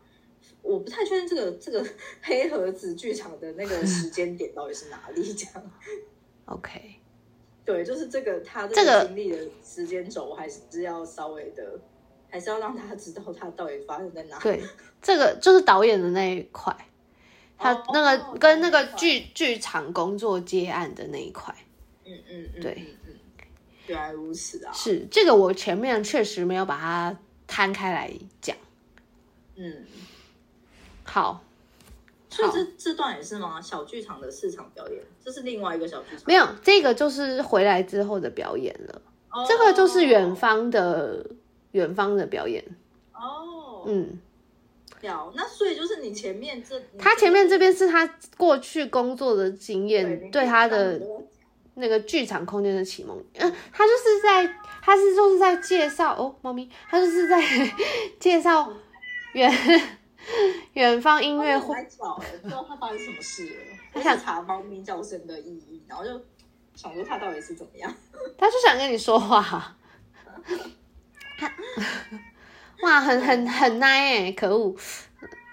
[0.63, 1.85] 我不太确定这个这个
[2.23, 5.71] 黑盒子剧场的那个时间点到底是哪里这样，
[6.45, 6.95] OK，
[7.63, 11.79] 对，就是这个他这个经历的时间轴还是要稍微的，
[12.29, 14.43] 还是要让他知道他到底发生在哪里。
[14.43, 14.63] 对，
[15.01, 16.75] 这个就是导演的那一块，
[17.57, 21.53] 他那个跟那个剧剧场工作接案的那一块，
[22.05, 22.87] 嗯嗯嗯，对。
[23.85, 24.71] 原来如此啊！
[24.71, 28.09] 是这个，我前面确实没有把它摊开来
[28.39, 28.55] 讲。
[29.55, 29.85] 嗯，
[31.03, 31.43] 好，
[32.29, 33.61] 所以这这段也是吗？
[33.61, 36.23] 小剧场的市场表演，这是另外一个小剧场。
[36.25, 39.01] 没有，这个就是回来之后的表演了。
[39.31, 41.25] 哦、这个就是远方的
[41.71, 42.63] 远方的表演。
[43.13, 44.19] 哦，嗯，
[45.01, 51.01] 了，那所以就是你前面这，他前面这边是他过去工作的经验，对，对他的
[51.75, 53.17] 那个剧场空间的启蒙。
[53.33, 57.41] 嗯，他就是在，他是就是在介绍哦，猫咪，他就是在
[58.19, 58.71] 介绍
[59.33, 59.51] 远
[60.73, 61.75] 远方音乐会。
[62.41, 66.11] 不知道他发生什么事了， 我想查猫咪叫声的意义，然后就
[66.75, 67.93] 想说他到底是怎么样。
[68.37, 69.75] 他就想跟你说话。
[71.37, 71.51] 他
[72.81, 74.75] 哇，很很很 nice 哎，可恶！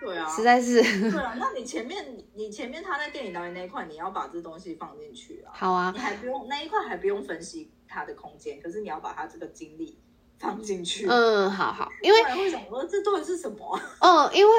[0.01, 0.81] 对啊，实在是。
[1.11, 2.05] 对啊，那你前面
[2.35, 5.53] 你前面他在电影导演那一块，你要把这东西放进去啊。
[5.55, 9.99] 好啊，你还不用那一块还不用分析他的空间，可是你要把他这个经历
[10.41, 11.07] 放进去。
[11.07, 13.81] 嗯，好好，因为为什么说这到底是什么？
[14.01, 14.53] 嗯，因为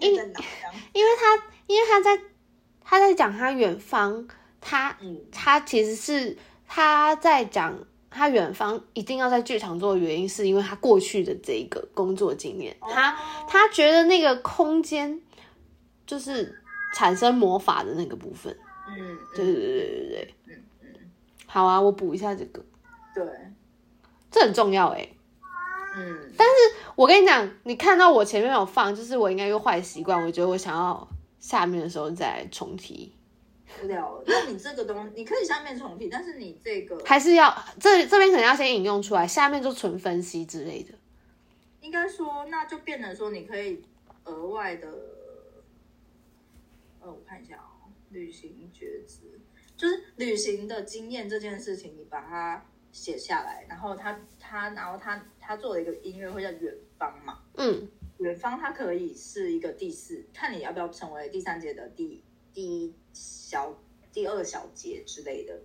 [0.00, 0.32] 因为
[0.92, 2.18] 因为他因为他在
[2.82, 4.26] 他在讲他远方，
[4.60, 7.78] 他嗯，他其实是他在讲。
[8.10, 12.74] 他远方一定要在剧场做的原因，是因为他过去的这一个工作经验。
[12.80, 13.14] 他
[13.46, 15.20] 他觉得那个空间
[16.06, 16.58] 就是
[16.94, 18.56] 产生魔法的那个部分。
[18.88, 20.34] 嗯，对对对对对对。
[20.46, 21.10] 嗯嗯。
[21.46, 22.64] 好啊，我补一下这个。
[23.14, 23.24] 对，
[24.30, 25.08] 这很重要哎。
[25.96, 26.32] 嗯。
[26.36, 26.54] 但是
[26.94, 31.08] 我跟你讲，你看到我前面有放，就是我应该有坏习惯，我觉得我想要
[31.38, 33.12] 下面的时候再重提。
[33.80, 40.94] 不了，那你这个东西你可以下面重提，但是你这个还是要这这边可能要先引用出来，下面就纯分析之类的。
[41.80, 43.82] 应该说，那就变成说，你可以
[44.24, 44.88] 额外的，
[47.00, 49.38] 呃，我看一下哦，旅行觉知，
[49.76, 52.64] 就是旅行的经验这件事情，你把它
[52.98, 57.88] 写下来，然后他他然后他他做了一个音乐会叫远方嘛，嗯，
[58.18, 62.22] 远方它可以是一个第四，看你要不要成为第三节的第
[62.52, 62.94] 第一。
[63.20, 63.74] 小
[64.12, 65.60] 第二小节之类的，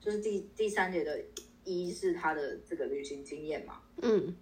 [0.00, 1.20] 就是第第三节的
[1.64, 4.36] 一是他的这个旅行经验嘛，嗯，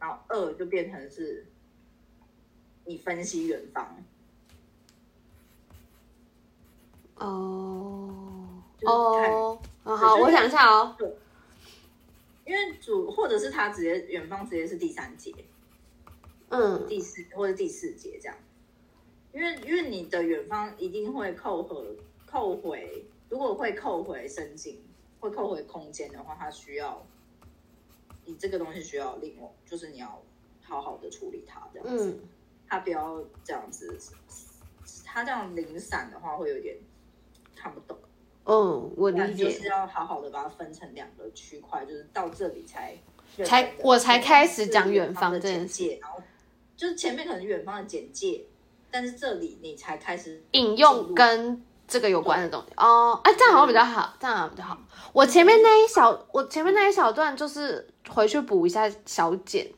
[0.00, 1.46] 然后二就变成是
[2.84, 4.02] 你分析远方，
[7.14, 11.16] 哦，哦，好，我想一下哦，对。
[12.44, 15.32] 因为主或者是他直接远方直接是第三节，
[16.48, 18.36] 嗯，第四或者第四节这样。
[19.32, 21.94] 因为因为你的远方一定会扣合
[22.26, 24.82] 扣回，如果会扣回神经，
[25.20, 27.06] 会扣回空间的话，它需要
[28.24, 30.20] 你这个东西需要另外，就是你要
[30.62, 32.28] 好好的处理它这样子，嗯，
[32.66, 33.96] 它不要这样子，
[35.04, 36.76] 它这样零散的话会有点
[37.54, 37.96] 看不懂。
[38.44, 42.96] 嗯，我理解，就是要好好的把它分成两个区块，就是到这里才
[43.44, 46.20] 才我才开始讲远方的简介，然后
[46.76, 48.46] 就是前面可能远方的简介。
[48.92, 54.76] 但是这里你才开始引用跟这个有关的东西哦，哎，这样好像比较好，这样好像比较好。
[55.12, 59.70] 我前面那一小，我前面那一小段就是回去补一下小简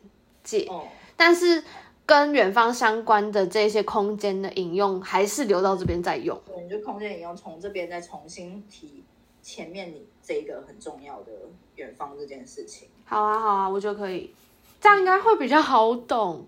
[0.42, 1.62] 介，哦，但是
[2.04, 6.40] 跟远方相关的这些空间的引用还是留到这边再用。
[6.46, 9.04] 对，你就空间引用从这边再重新提
[9.42, 11.32] 前面你这个很重要的
[11.76, 12.88] 远方这件事情。
[13.04, 14.34] 好啊，好啊，我觉得可以，
[14.80, 16.46] 这样应该会比较好懂。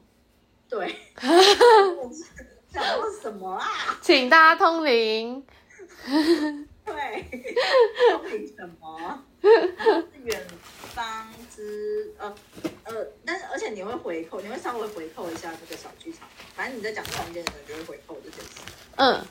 [0.68, 0.94] 对。
[2.74, 3.64] 想说什么啊？
[4.02, 5.44] 请大家通灵。
[6.84, 6.92] 对，
[8.12, 9.24] 通灵什么？
[10.24, 10.42] 远
[10.94, 12.34] 方之呃
[12.84, 16.28] 呃，但是而且你会回扣，你会稍微回扣一下这个小剧场。
[16.54, 18.60] 反正你在讲空间的时候，就会回扣这件事。
[18.96, 19.24] 嗯，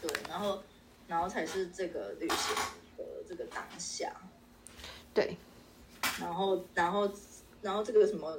[0.00, 0.62] 对，然后
[1.08, 2.54] 然后才是这个旅行
[2.96, 4.12] 的这个当下。
[5.14, 5.36] 对，
[6.20, 7.10] 然后然后
[7.60, 8.38] 然后这个什么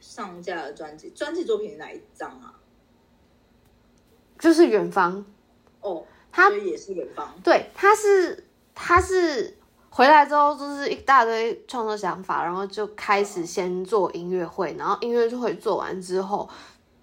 [0.00, 2.54] 上架的专辑，专辑作品是哪一张啊？
[4.38, 5.24] 就是远方
[5.80, 7.34] 哦，他也是远方。
[7.42, 8.44] 对，他是
[8.74, 9.56] 他是
[9.96, 16.48] 回来之后就是一大堆创作想法，然后就开始先做音乐会，然后音乐会做完之后，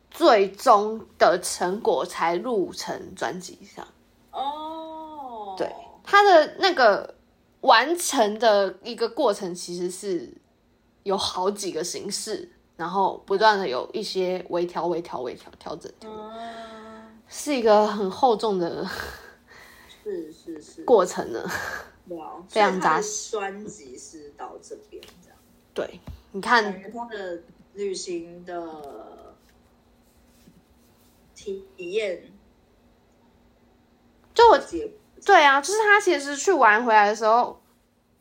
[0.10, 3.88] 最终的成果才录成专辑上。
[4.32, 5.74] 哦，对，
[6.04, 7.16] 他的那个
[7.62, 10.30] 完成的一个过程其实是
[11.04, 15.90] 有好几个形式，然后不断的有一些微调、微调、微调调整。
[16.04, 16.30] 嗯
[17.30, 18.86] 是一个很厚重的，
[20.04, 21.42] 是是是过程呢，
[22.10, 23.32] 哇，非常扎实。
[23.32, 25.38] 专辑是到这边这样，
[25.74, 26.00] 对，
[26.32, 27.42] 你看他的
[27.74, 29.36] 旅行的
[31.36, 32.24] 体验，
[34.34, 34.60] 就我
[35.26, 37.62] 对啊，就是他其实去玩回来的时候，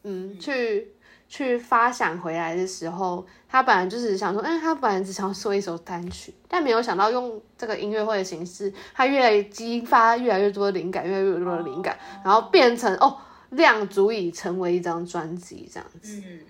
[0.03, 0.95] 嗯，嗯去。
[1.33, 13.17] 去发想回来的时候，他本来就是想说，嗯，他本来只想说一首单曲，但没有想到用这个音乐会的形式，他越来激发越来越多的灵感，越来越多的灵感，然后变成哦，
[13.51, 16.23] 量足以成为一张专辑这样子。
[16.25, 16.41] 嗯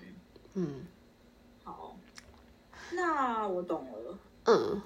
[0.54, 0.86] 嗯，
[1.64, 1.96] 好，
[2.92, 4.18] 那我懂了。
[4.44, 4.82] 嗯，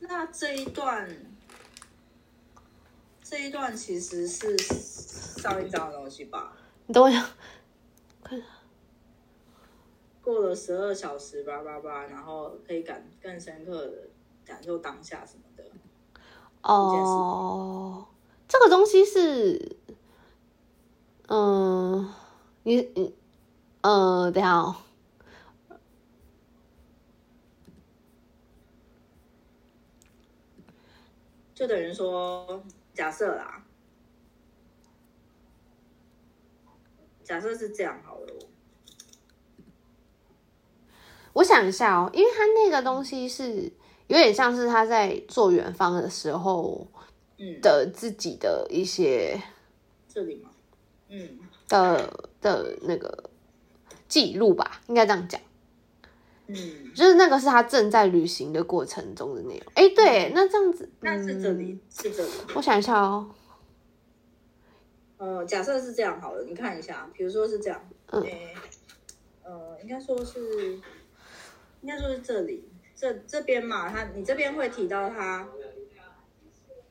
[0.00, 1.08] 那这一段，
[3.22, 6.56] 这一段其实是上一张的东西吧？
[6.86, 7.28] 你等我一下，
[10.22, 14.08] 过了十二小时，叭叭叭，然后可以感更深刻的
[14.44, 15.64] 感受当下什么的。
[16.62, 18.06] 哦，
[18.48, 19.76] 这个东西是，
[21.30, 22.08] 嗯，
[22.62, 23.14] 你你，
[23.82, 24.76] 呃，等一下哦，
[31.54, 32.62] 就等于说，
[32.94, 33.62] 假设啦，
[37.22, 38.34] 假设是这样好了。
[41.34, 43.70] 我想一下哦，因为他那个东西是
[44.06, 46.86] 有点像是他在做远方的时候，
[47.60, 49.42] 的自己的一些、嗯、
[50.08, 50.50] 这里吗？
[51.08, 51.38] 嗯
[51.68, 53.30] 的的那个
[54.08, 55.40] 记录吧，应该这样讲。
[56.46, 59.72] 嗯，就是那个是他正在旅行的过程中的内容。
[59.74, 62.32] 哎，对，那这样子，那是这里，嗯、是这里。
[62.54, 63.30] 我想一下哦。
[65.18, 68.24] 呃，假设是这样好了，你看一下，比如说是这样，嗯，
[69.42, 70.80] 呃，应该说是。
[71.80, 75.48] 应该说是这里，这这边嘛，他你这边会提到他，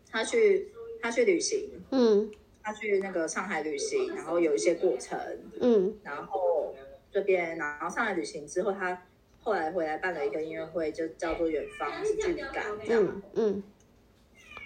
[0.09, 2.31] 他去他去旅行，嗯，
[2.67, 5.17] 他去那个上海旅行，然后有一些过程，
[5.61, 6.75] 嗯，然后
[7.09, 9.03] 这边，然后上海旅行之后，他
[9.41, 13.63] 后来回来办了一个音乐会，就叫做《远方是距离感》这样，嗯，嗯，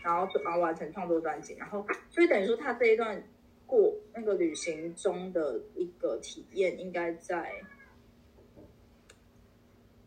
[0.04, 3.24] 然后然后完成创作专辑，然后所以等于说他这一段
[3.68, 7.52] 过那个旅行中的一个体验，应该在。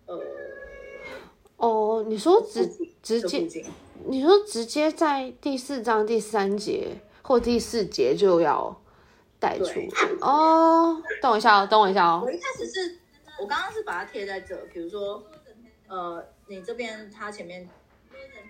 [0.06, 0.20] 呃，
[1.58, 2.66] 哦，你说直
[3.00, 3.64] 直接，
[4.08, 8.80] 你说直接在第四章第三节或第四节就要
[9.40, 9.80] 带出
[10.20, 11.02] 哦。
[11.20, 12.22] 等我一下哦，等我一下哦。
[12.24, 12.98] 我一开始是
[13.40, 15.24] 我刚刚是把它贴在这，比如说，
[15.88, 17.68] 呃，你这边它前面，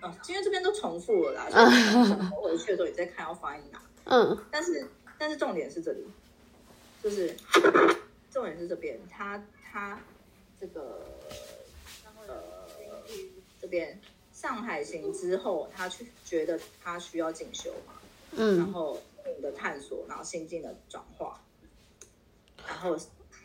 [0.01, 1.65] 哦，因为这边都重复了啦，所以
[2.35, 3.81] 我回去的时候你再看要发音哪。
[4.05, 6.05] 嗯，但是但是重点是这里，
[7.01, 7.35] 就是
[8.29, 9.99] 重点是这边，它它
[10.59, 11.01] 这个
[12.27, 12.35] 呃。
[13.61, 13.99] 这边
[14.31, 17.94] 上海行之后，他去觉得他需要进修嘛，
[18.35, 18.97] 嗯，然后
[19.35, 21.43] 你的探索，然后心境的转化，
[22.67, 22.95] 然后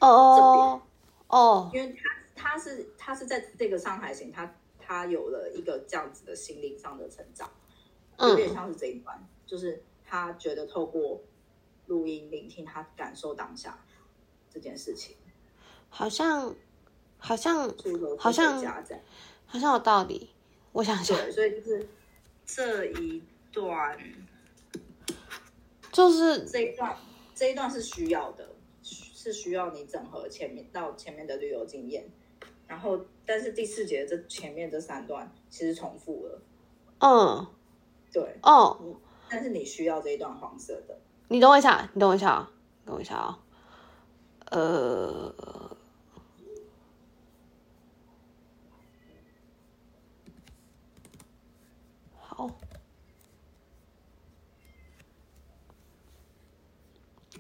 [0.01, 0.83] 哦哦
[1.29, 2.01] 哦，因为他
[2.35, 7.51] 他是他是在这个上海行，他他有了一个这样子的心灵上的成长，
[8.19, 11.21] 有点像是这一段，嗯、就是他觉得透过
[11.87, 13.85] 录音聆听，他感受当下
[14.51, 15.17] 这件事情，
[15.89, 16.55] 好像
[17.19, 17.69] 好像
[18.19, 18.63] 好像。
[19.53, 20.31] 好像有道理，
[20.71, 21.89] 我想想，对，所以就是
[22.47, 23.21] 这一
[23.51, 23.99] 段，
[25.93, 26.97] 就是这一段，
[27.35, 28.49] 这一段是需要的，
[28.83, 32.09] 是需要你整合前面到前面的旅游经验，
[32.67, 36.43] 然后，但是第四节这前面这三段其实重复了，
[37.01, 37.47] 嗯，
[38.13, 38.97] 对，哦，
[39.29, 42.49] 但是你需要这一段黄色的，你等我一下，你等我一下，
[42.85, 43.39] 等我一下啊，
[44.51, 45.35] 呃。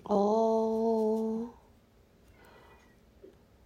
[0.05, 1.48] 哦，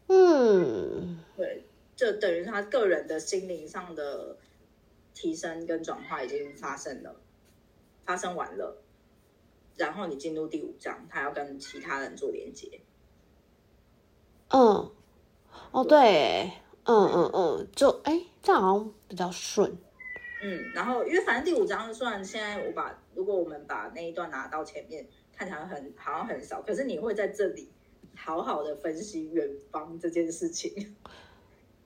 [0.08, 1.64] 嗯，对，
[1.96, 4.36] 就等于他个人的心灵上的
[5.14, 7.16] 提升跟转化已经发生了，
[8.04, 8.76] 发生完了，
[9.76, 12.80] 然后你进入第五章，他要跟其他人做连接。
[14.48, 14.90] 嗯，
[15.70, 16.52] 哦，对，
[16.84, 19.78] 嗯嗯嗯，就哎，这样好像比较顺。
[20.42, 25.06] 嗯，然后因为反正第五章，虽然现在我把如果我们把那一段拿到前面。
[25.36, 27.68] 看起来很好像很少，可是你会在这里
[28.16, 30.94] 好好的分析远方这件事情，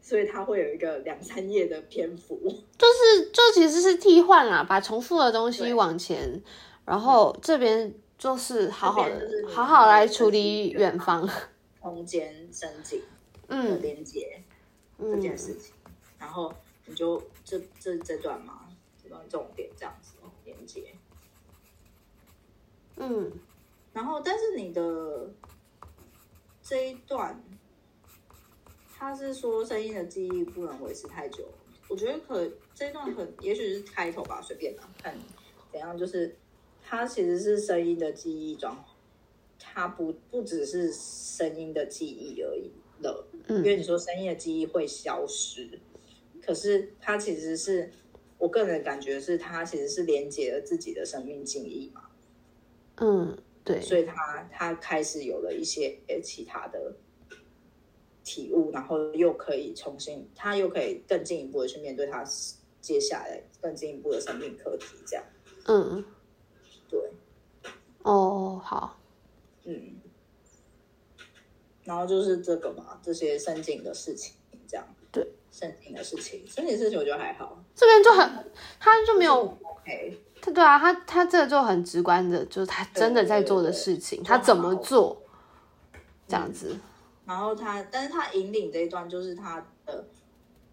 [0.00, 2.38] 所以它会有一个两三页的篇幅，
[2.76, 6.42] 就是就其实是替换啦，把重复的东西往前，
[6.84, 11.28] 然后这边就是好好的好好来处理远方
[11.80, 13.02] 空间深景
[13.48, 14.42] 嗯连接
[14.98, 16.52] 这件事情，嗯、然后
[16.84, 18.68] 你就这这这段嘛，
[19.02, 20.12] 这段重点这样子。
[22.98, 23.32] 嗯，
[23.92, 25.30] 然后，但是你的
[26.60, 27.42] 这一段，
[28.96, 31.48] 他是说声音的记忆不能维持太久。
[31.88, 35.16] 我觉得可这一段可也许是开头吧，随便啦，看
[35.72, 35.96] 怎样。
[35.96, 36.36] 就是
[36.84, 38.84] 它其实是声音的记忆状，
[39.58, 42.70] 它不不只是声音的记忆而已
[43.00, 43.26] 了。
[43.46, 45.78] 嗯，因为你说声音的记忆会消失，
[46.42, 47.90] 可是它其实是
[48.36, 52.07] 我个人感觉是，它其实是连接了自己的生命记忆嘛。
[53.00, 56.96] 嗯，对，所以他他开始有了一些其他的
[58.24, 62.24] 体悟，然后又可以重新，他又可以更进一步的去面对他
[62.80, 65.24] 接下来更进一步的生命课题，这样。
[65.66, 66.04] 嗯，
[66.88, 67.12] 对。
[68.02, 68.98] 哦，好。
[69.64, 69.96] 嗯。
[71.84, 74.34] 然后就是这个嘛，这些深井的事情，
[74.66, 74.86] 这样。
[75.10, 75.26] 对。
[75.50, 77.64] 深井的事情，深井事情我觉得还好。
[77.74, 79.40] 这边就很，他就没有。
[79.62, 80.18] OK。
[80.40, 85.20] 他对啊，他他这个就很直观的，就是他真的在做的事情，他怎么做，
[86.26, 86.76] 这样子。
[87.26, 90.06] 然后他，但是他引领这一段就是他的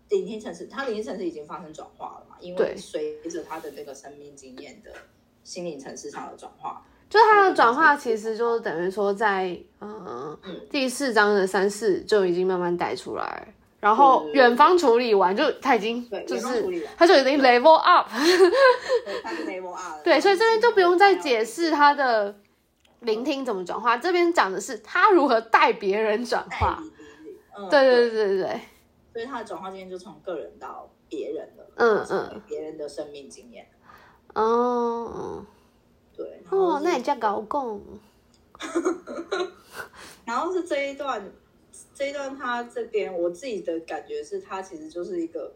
[0.09, 2.37] 聆听层次，他聆听层次已经发生转化了嘛？
[2.39, 4.91] 因为随着他的这个生命经验的
[5.43, 10.37] 心灵层次上的转化，就是他的转化，其实就等于说在嗯
[10.69, 22.35] 第四章的三四就已经慢慢带出来，然后远方处理完就他已经就是他就已经 level up，对，他是 level up， 对，所以这边就不用再解释他的。
[23.01, 23.97] 聆听怎么转化？
[23.97, 26.81] 这边讲的是他如何带别人转化。
[27.55, 28.61] 嗯，对对对对对。
[29.13, 31.67] 所以他的转化经验就从个人到别人了。
[31.75, 32.41] 嗯嗯。
[32.47, 33.69] 别人的生命经验。
[34.33, 35.45] 哦。
[36.17, 36.41] 对。
[36.49, 37.79] 哦，那也叫搞共。
[40.25, 41.21] 然后是这一段，
[41.93, 45.53] 这一段他这边我自己的感觉是他其实就是一个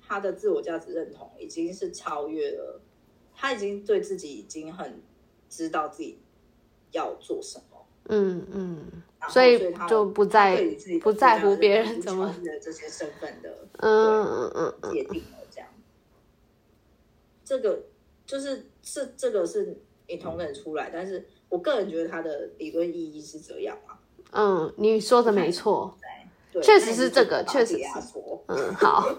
[0.00, 2.80] 他的自我价值认同已经是超越了，
[3.34, 5.00] 他已经对自己已经很
[5.48, 6.18] 知道自己。
[6.92, 7.86] 要做什么？
[8.06, 10.60] 嗯嗯，所以就不在
[11.00, 15.68] 不在乎别人怎么的这些身份的，嗯嗯嗯界定了这样。
[17.44, 17.84] 这个
[18.26, 19.76] 就是这这个是
[20.08, 24.00] 你同等出来，但是我个人觉得他的理论意义是这样啊。
[24.32, 25.96] 嗯，你说的没错，
[26.52, 27.84] 对，确实是这个，确实是。
[28.46, 29.02] 嗯，好。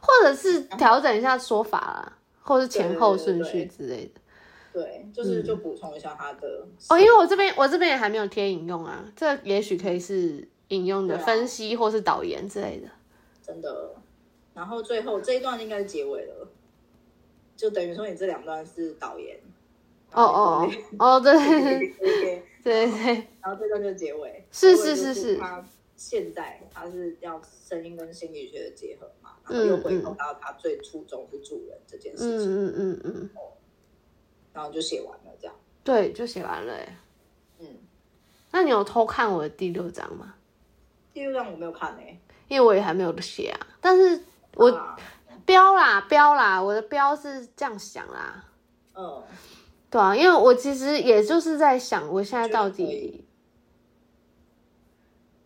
[0.00, 4.20] 或者是调整一下说法啦，或是前后顺序之类的。
[4.72, 12.88] 对，就是就补充一下他的、嗯、哦，因为我这边我这边也还没有贴引用啊，这也许可以是引用的分析或是导言之类的。
[13.42, 13.94] 真的，
[14.54, 16.46] 然后最后这一段应该是结尾了，
[17.56, 19.36] 就等于说你这两段是导言。
[20.12, 21.32] 哦哦哦，对
[22.66, 22.84] 对
[23.40, 25.64] 然后这段就结尾，是是是是，他
[25.96, 33.30] 现在他是要声音跟心理学的结合嘛，然后又回头到他最初衷是助人这件事情，嗯嗯嗯嗯。
[34.52, 35.54] 然后就写完了，这样。
[35.84, 36.76] 对，就写完了。
[37.60, 37.68] 嗯，
[38.50, 40.34] 那你有偷看我的第六章吗？
[41.12, 43.66] 第六章我没有看诶，因为我也还没有写啊。
[43.80, 44.70] 但是我
[45.44, 48.44] 标啦标啦，我的标是这样想啦。
[48.94, 49.22] 嗯，
[49.96, 53.24] 对啊，因为我其实也就是在想，我现在到底……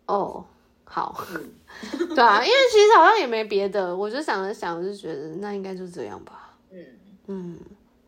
[0.07, 0.43] 哦，
[0.83, 1.23] 好，
[2.13, 6.53] 对啊，因为其实好像也没别的，我就想了想，我就觉得那应该就这样吧。
[6.69, 6.85] 嗯
[7.27, 7.59] 嗯。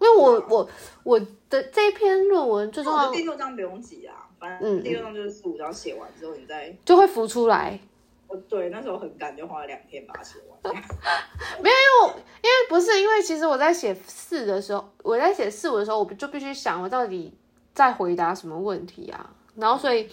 [0.01, 0.69] 因为我我
[1.03, 1.17] 我
[1.49, 7.79] 的这篇论文最重要，第六章不用急啊，反正第六章就是四五章写完之后，你再就会浮出来。
[8.27, 10.73] 我对那时候很赶，就花了两天把它写完。
[11.61, 17.33] 没有，因为因为不是因为其实我在写四的时候，我在写四五的时候，我就必须想我到底
[17.73, 20.09] 在回答什么问题啊，然后所以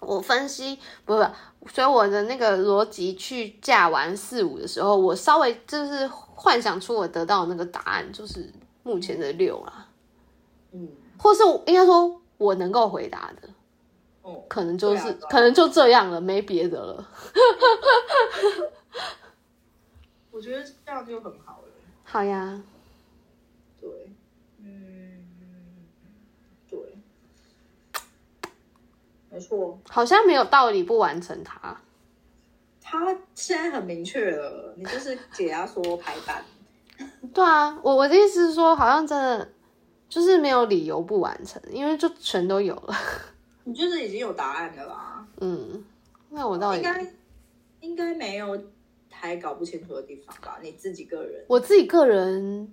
[0.00, 1.30] 我分析不是，
[1.72, 8.52] 所以我的那个逻辑去架完四五的时候，我稍微就是幻想出我得到的那个答案就是。
[8.84, 9.86] 目前的六啊，
[10.72, 10.88] 嗯，
[11.18, 13.46] 或是应该说我能够回答的，
[14.28, 17.08] 哦，可能就是、啊、可能就这样了，没别的了。
[20.30, 21.68] 我觉得这样就很好了。
[22.04, 22.60] 好呀，
[23.80, 23.88] 对，
[24.58, 25.24] 嗯，
[26.68, 26.78] 对，
[29.30, 31.80] 没错，好像没有道理不完成它。
[32.80, 36.44] 他现在很明确了，你就是解压缩排版。
[37.32, 39.48] 对啊，我我的意思是说，好像真的
[40.08, 42.94] 就是没有理由不完成，因为就全都有了。
[43.68, 45.22] 你就是已经有答案的啦？
[45.42, 45.84] 嗯，
[46.30, 47.12] 那我到底应该
[47.80, 48.58] 应该没有
[49.10, 50.58] 还搞不清楚的地方吧？
[50.62, 52.72] 你自己个人，我自己个人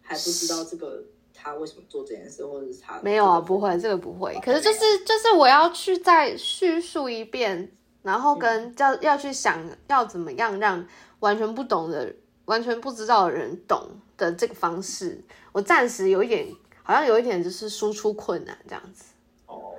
[0.00, 1.02] 还不知道这个
[1.34, 3.40] 他为什么做这件事，或者是他没有啊？
[3.40, 4.38] 不会，这个不会。
[4.40, 7.72] 可是就是就是我要去再叙述一遍，
[8.02, 10.86] 然后跟要要去想要怎么样让
[11.18, 12.14] 完全不懂的。
[12.44, 13.80] 完全不知道的人懂
[14.16, 15.22] 的这个方式，
[15.52, 16.48] 我暂时有一点，
[16.82, 19.11] 好像有一点就是输出困难这样子。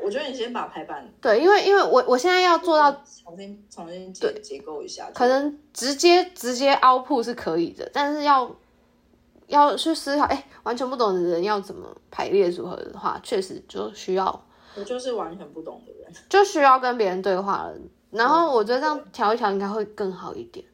[0.03, 2.91] 哦，我觉得你先把排版对，因为因为我我现在要做到
[3.23, 8.53] 重新重新结结构一下，可能直接直接 output 是可以的，但是要
[9.47, 14.45] 要去思考，哎，完全不懂的人要怎么排列组合的话，确实就需要。
[14.75, 17.75] 我就是完全不懂的人，就需要跟别人对话了。
[18.09, 20.65] 然后我觉得这样调一调应该会更好一点。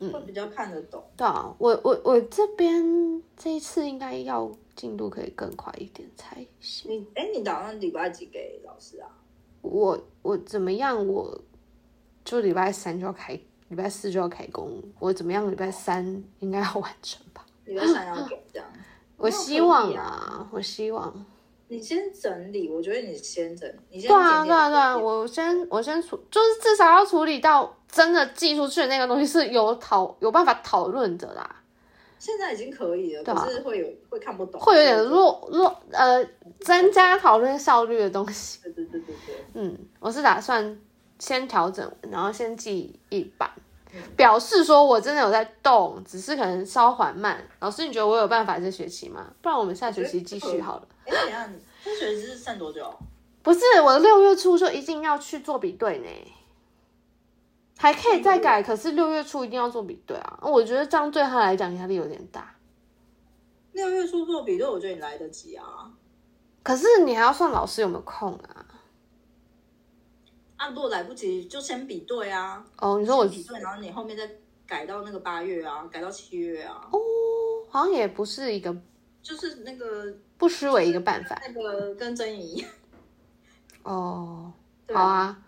[0.00, 1.04] 嗯，会比较看得懂。
[1.16, 6.90] 对啊，我我我这边这一次应该要进度可以更快一点才行。
[6.90, 9.08] 你哎，你打算礼拜几给老师啊？
[9.62, 11.06] 我我怎么样？
[11.06, 11.38] 我
[12.24, 13.32] 就礼拜三就要开，
[13.68, 14.82] 礼拜四就要开工。
[14.98, 15.50] 我怎么样？
[15.50, 17.44] 礼拜三应该要完成吧？
[17.64, 18.66] 礼拜三要给这样。
[19.16, 21.26] 我希望啊，我希望。
[21.68, 31.59] 你先整理，我觉得你先整，你先对啊对啊对啊，我先我先处，就是至少要处理到真的寄出去的那个东西是有讨有办法讨论的啦。
[32.20, 36.24] 现在已经可以了，可是会有会看不懂，会有点弱弱呃，
[36.60, 38.60] 增加讨论效率的东西。
[38.62, 40.78] 对对对对对，嗯，我是打算
[41.18, 43.50] 先调整，然后先记一版。
[44.16, 47.42] 表示说我真的有在动，只是可能稍缓慢。
[47.58, 49.32] 老师，你觉得我有办法这学期吗？
[49.42, 50.86] 不然我们下学期继续好了。
[51.06, 52.88] 哎，等下，你这学期是剩多久？
[53.42, 56.06] 不是，我六月初就一定要去做比对呢，
[57.80, 60.38] 还可以再改，可是六月初一定要做比对啊！
[60.42, 62.54] 我觉得这样对他来讲压力有点大。
[63.72, 65.90] 六月初做比对，我觉得你来得及啊。
[66.62, 68.66] 可是你还要算老师有没有空啊？
[70.58, 72.62] 啊，如果来不及，就先比对啊。
[72.76, 74.30] 哦，你说我比对，然后你后面再
[74.66, 76.86] 改到那个八月啊，改到七月啊。
[76.92, 76.98] 哦，
[77.70, 78.76] 好像也不是一个，
[79.22, 81.40] 就是那个不失为一个办法。
[81.48, 82.62] 那个跟珍怡。
[83.84, 84.52] 哦，
[84.92, 85.42] 好啊，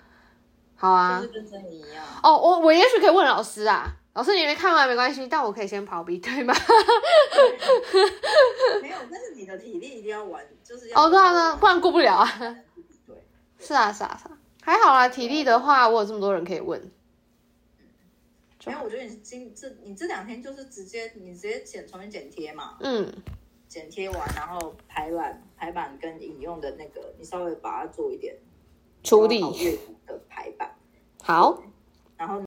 [0.82, 2.04] 好啊，就是跟珍怡一样。
[2.24, 6.52] 哦，我我也许可以问老师啊，老师你没看完没关系，但我可以先跑比对吗？
[8.82, 11.00] 没有，但是你的体力一定要完，就是要。
[11.00, 12.28] 哦，对啊，对啊，不然过不了啊。
[13.06, 13.14] 对
[13.60, 14.36] 是啊，是啊，是啊。
[14.60, 16.90] 还好啦，体力的话，我有这么多人可以问。
[18.66, 23.08] 没有，我觉得你今这你这两天就是直接你直接剪重新剪贴嘛，嗯，
[23.68, 28.36] 剪贴完然后排版排版跟引用的那个，你稍微把它做一点
[29.02, 29.40] 处理
[30.06, 30.70] 的排版。
[31.22, 31.58] 好，
[32.16, 32.40] 然后。